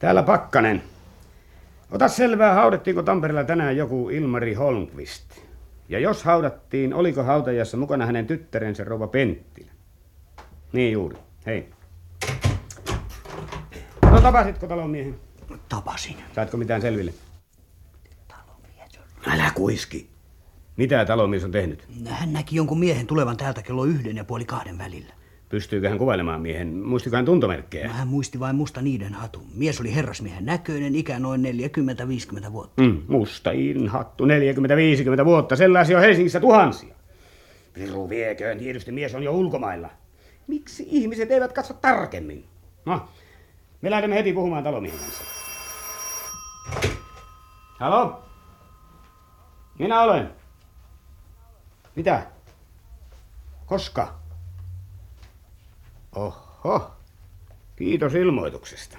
Täällä 0.00 0.22
Pakkanen. 0.22 0.82
Ota 1.90 2.08
selvää, 2.08 2.54
haudettiinko 2.54 3.02
Tampereella 3.02 3.44
tänään 3.44 3.76
joku 3.76 4.10
Ilmari 4.10 4.54
Holmqvist. 4.54 5.24
Ja 5.88 5.98
jos 5.98 6.24
haudattiin, 6.24 6.94
oliko 6.94 7.22
hautajassa 7.22 7.76
mukana 7.76 8.06
hänen 8.06 8.26
tyttärensä 8.26 8.84
rouva 8.84 9.06
Penttilä? 9.06 9.70
Niin 10.72 10.92
juuri. 10.92 11.16
Hei. 11.46 11.70
No 14.02 14.20
tapasitko 14.20 14.66
talonmiehen? 14.66 15.14
Tapasin. 15.68 16.16
Saatko 16.34 16.56
mitään 16.56 16.80
selville? 16.80 17.14
Älä 19.26 19.50
kuiski. 19.54 20.10
Mitä 20.76 21.04
talomies 21.04 21.44
on 21.44 21.50
tehnyt? 21.50 21.86
Hän 22.08 22.32
näki 22.32 22.56
jonkun 22.56 22.80
miehen 22.80 23.06
tulevan 23.06 23.36
täältä 23.36 23.62
kello 23.62 23.84
yhden 23.84 24.16
ja 24.16 24.24
puoli 24.24 24.44
kahden 24.44 24.78
välillä. 24.78 25.19
Pystyykö 25.50 25.88
hän 25.88 25.98
kuvailemaan 25.98 26.40
miehen? 26.40 26.68
Muistiko 26.68 27.16
hän 27.16 27.24
tuntomerkkejä? 27.24 27.86
No, 27.86 27.92
hän 27.92 28.08
muisti 28.08 28.40
vain 28.40 28.56
musta 28.56 28.82
niiden 28.82 29.14
hatun. 29.14 29.46
Mies 29.54 29.80
oli 29.80 29.94
herrasmiehen 29.94 30.44
näköinen, 30.44 30.96
ikä 30.96 31.18
noin 31.18 31.42
40-50 32.48 32.52
vuotta. 32.52 32.82
Mm, 32.82 33.02
musta 33.08 33.50
hattu, 33.88 34.24
40-50 34.24 35.24
vuotta. 35.24 35.56
Sellaisia 35.56 35.96
on 35.96 36.02
Helsingissä 36.02 36.40
tuhansia. 36.40 36.94
Piru 37.72 38.08
vieköön, 38.08 38.58
tietysti 38.58 38.92
mies 38.92 39.14
on 39.14 39.22
jo 39.22 39.32
ulkomailla. 39.32 39.90
Miksi 40.46 40.86
ihmiset 40.90 41.30
eivät 41.30 41.52
katso 41.52 41.74
tarkemmin? 41.74 42.44
No, 42.86 43.08
me 43.82 43.90
lähdemme 43.90 44.16
heti 44.16 44.32
puhumaan 44.32 44.64
talomiehen 44.64 44.98
kanssa. 45.00 45.24
Halo? 47.78 48.22
Minä 49.78 50.00
olen. 50.00 50.30
Mitä? 51.96 52.26
Koska? 53.66 54.19
Oho. 56.16 56.90
Kiitos 57.76 58.14
ilmoituksesta. 58.14 58.98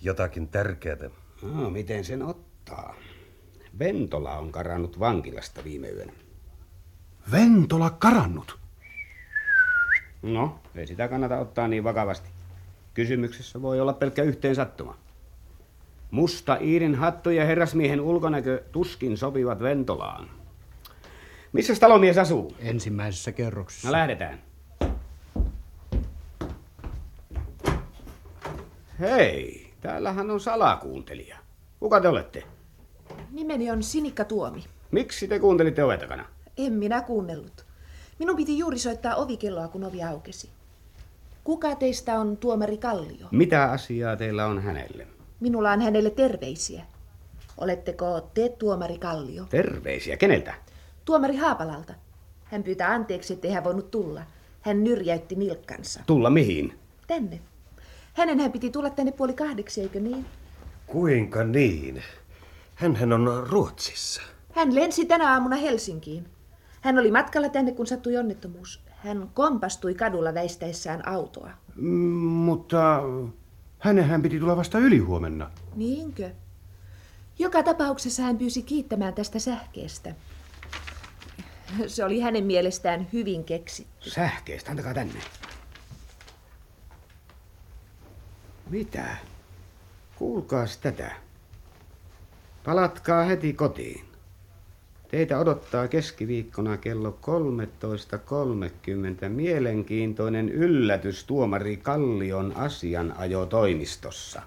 Jotakin 0.00 0.48
tärkeää. 0.48 1.10
No, 1.42 1.70
miten 1.70 2.04
sen 2.04 2.22
ottaa? 2.22 2.94
Ventola 3.78 4.38
on 4.38 4.52
karannut 4.52 5.00
vankilasta 5.00 5.64
viime 5.64 5.88
yönä. 5.88 6.12
Ventola 7.32 7.90
karannut. 7.90 8.58
No, 10.22 10.60
ei 10.74 10.86
sitä 10.86 11.08
kannata 11.08 11.38
ottaa 11.38 11.68
niin 11.68 11.84
vakavasti. 11.84 12.30
Kysymyksessä 12.94 13.62
voi 13.62 13.80
olla 13.80 13.92
pelkkä 13.92 14.22
yhteen 14.22 14.54
sattuma. 14.54 14.96
Musta 16.10 16.56
Iirin 16.56 16.94
hattu 16.94 17.30
ja 17.30 17.44
herrasmiehen 17.44 18.00
ulkonäkö 18.00 18.62
tuskin 18.72 19.18
sopivat 19.18 19.60
Ventolaan. 19.60 20.41
Missä 21.52 21.74
talomies 21.80 22.18
asuu? 22.18 22.54
Ensimmäisessä 22.58 23.32
kerroksessa. 23.32 23.88
No 23.88 23.92
lähdetään. 23.92 24.42
Hei, 29.00 29.70
täällähän 29.80 30.30
on 30.30 30.40
salakuuntelija. 30.40 31.36
Kuka 31.80 32.00
te 32.00 32.08
olette? 32.08 32.42
Nimeni 33.30 33.70
on 33.70 33.82
Sinikka 33.82 34.24
Tuomi. 34.24 34.64
Miksi 34.90 35.28
te 35.28 35.38
kuuntelitte 35.38 35.84
oven 35.84 36.00
takana? 36.00 36.24
En 36.56 36.72
minä 36.72 37.00
kuunnellut. 37.00 37.66
Minun 38.18 38.36
piti 38.36 38.58
juuri 38.58 38.78
soittaa 38.78 39.14
ovikelloa, 39.14 39.68
kun 39.68 39.84
ovi 39.84 40.02
aukesi. 40.02 40.48
Kuka 41.44 41.74
teistä 41.74 42.20
on 42.20 42.36
tuomari 42.36 42.76
Kallio? 42.78 43.26
Mitä 43.30 43.64
asiaa 43.64 44.16
teillä 44.16 44.46
on 44.46 44.62
hänelle? 44.62 45.06
Minulla 45.40 45.72
on 45.72 45.80
hänelle 45.80 46.10
terveisiä. 46.10 46.82
Oletteko 47.58 48.30
te 48.34 48.48
tuomari 48.48 48.98
Kallio? 48.98 49.44
Terveisiä. 49.50 50.16
Keneltä? 50.16 50.54
Tuomari 51.04 51.36
Haapalalta. 51.36 51.94
Hän 52.44 52.62
pyytää 52.62 52.92
anteeksi, 52.92 53.32
ettei 53.32 53.50
hän 53.50 53.64
voinut 53.64 53.90
tulla. 53.90 54.22
Hän 54.60 54.84
nyrjäytti 54.84 55.34
nilkkansa. 55.34 56.00
Tulla 56.06 56.30
mihin? 56.30 56.78
Tänne. 57.06 57.40
Hänen 58.14 58.40
hän 58.40 58.52
piti 58.52 58.70
tulla 58.70 58.90
tänne 58.90 59.12
puoli 59.12 59.32
kahdeksi, 59.32 59.80
eikö 59.80 60.00
niin? 60.00 60.26
Kuinka 60.86 61.44
niin? 61.44 62.02
Hänhän 62.74 63.12
on 63.12 63.46
Ruotsissa. 63.50 64.22
Hän 64.54 64.74
lensi 64.74 65.04
tänä 65.04 65.32
aamuna 65.32 65.56
Helsinkiin. 65.56 66.26
Hän 66.80 66.98
oli 66.98 67.10
matkalla 67.10 67.48
tänne, 67.48 67.72
kun 67.72 67.86
sattui 67.86 68.16
onnettomuus. 68.16 68.80
Hän 68.90 69.30
kompastui 69.34 69.94
kadulla 69.94 70.34
väistäessään 70.34 71.08
autoa. 71.08 71.50
Mm, 71.76 71.88
mutta 72.18 73.02
hänenhän 73.78 74.22
piti 74.22 74.40
tulla 74.40 74.56
vasta 74.56 74.78
ylihuomenna. 74.78 75.50
Niinkö? 75.76 76.30
Joka 77.38 77.62
tapauksessa 77.62 78.22
hän 78.22 78.38
pyysi 78.38 78.62
kiittämään 78.62 79.14
tästä 79.14 79.38
sähkeestä. 79.38 80.14
Se 81.86 82.04
oli 82.04 82.20
hänen 82.20 82.44
mielestään 82.44 83.08
hyvin 83.12 83.44
keksitty. 83.44 84.10
Sähkeestä, 84.10 84.70
antakaa 84.70 84.94
tänne. 84.94 85.20
Mitä? 88.70 89.16
Kuulkaas 90.16 90.76
tätä. 90.76 91.10
Palatkaa 92.64 93.24
heti 93.24 93.52
kotiin. 93.52 94.04
Teitä 95.08 95.38
odottaa 95.38 95.88
keskiviikkona 95.88 96.76
kello 96.76 97.18
13.30 99.22 99.28
mielenkiintoinen 99.28 100.48
yllätys 100.48 101.24
tuomari 101.24 101.76
Kallion 101.76 102.56
asianajotoimistossa. 102.56 104.42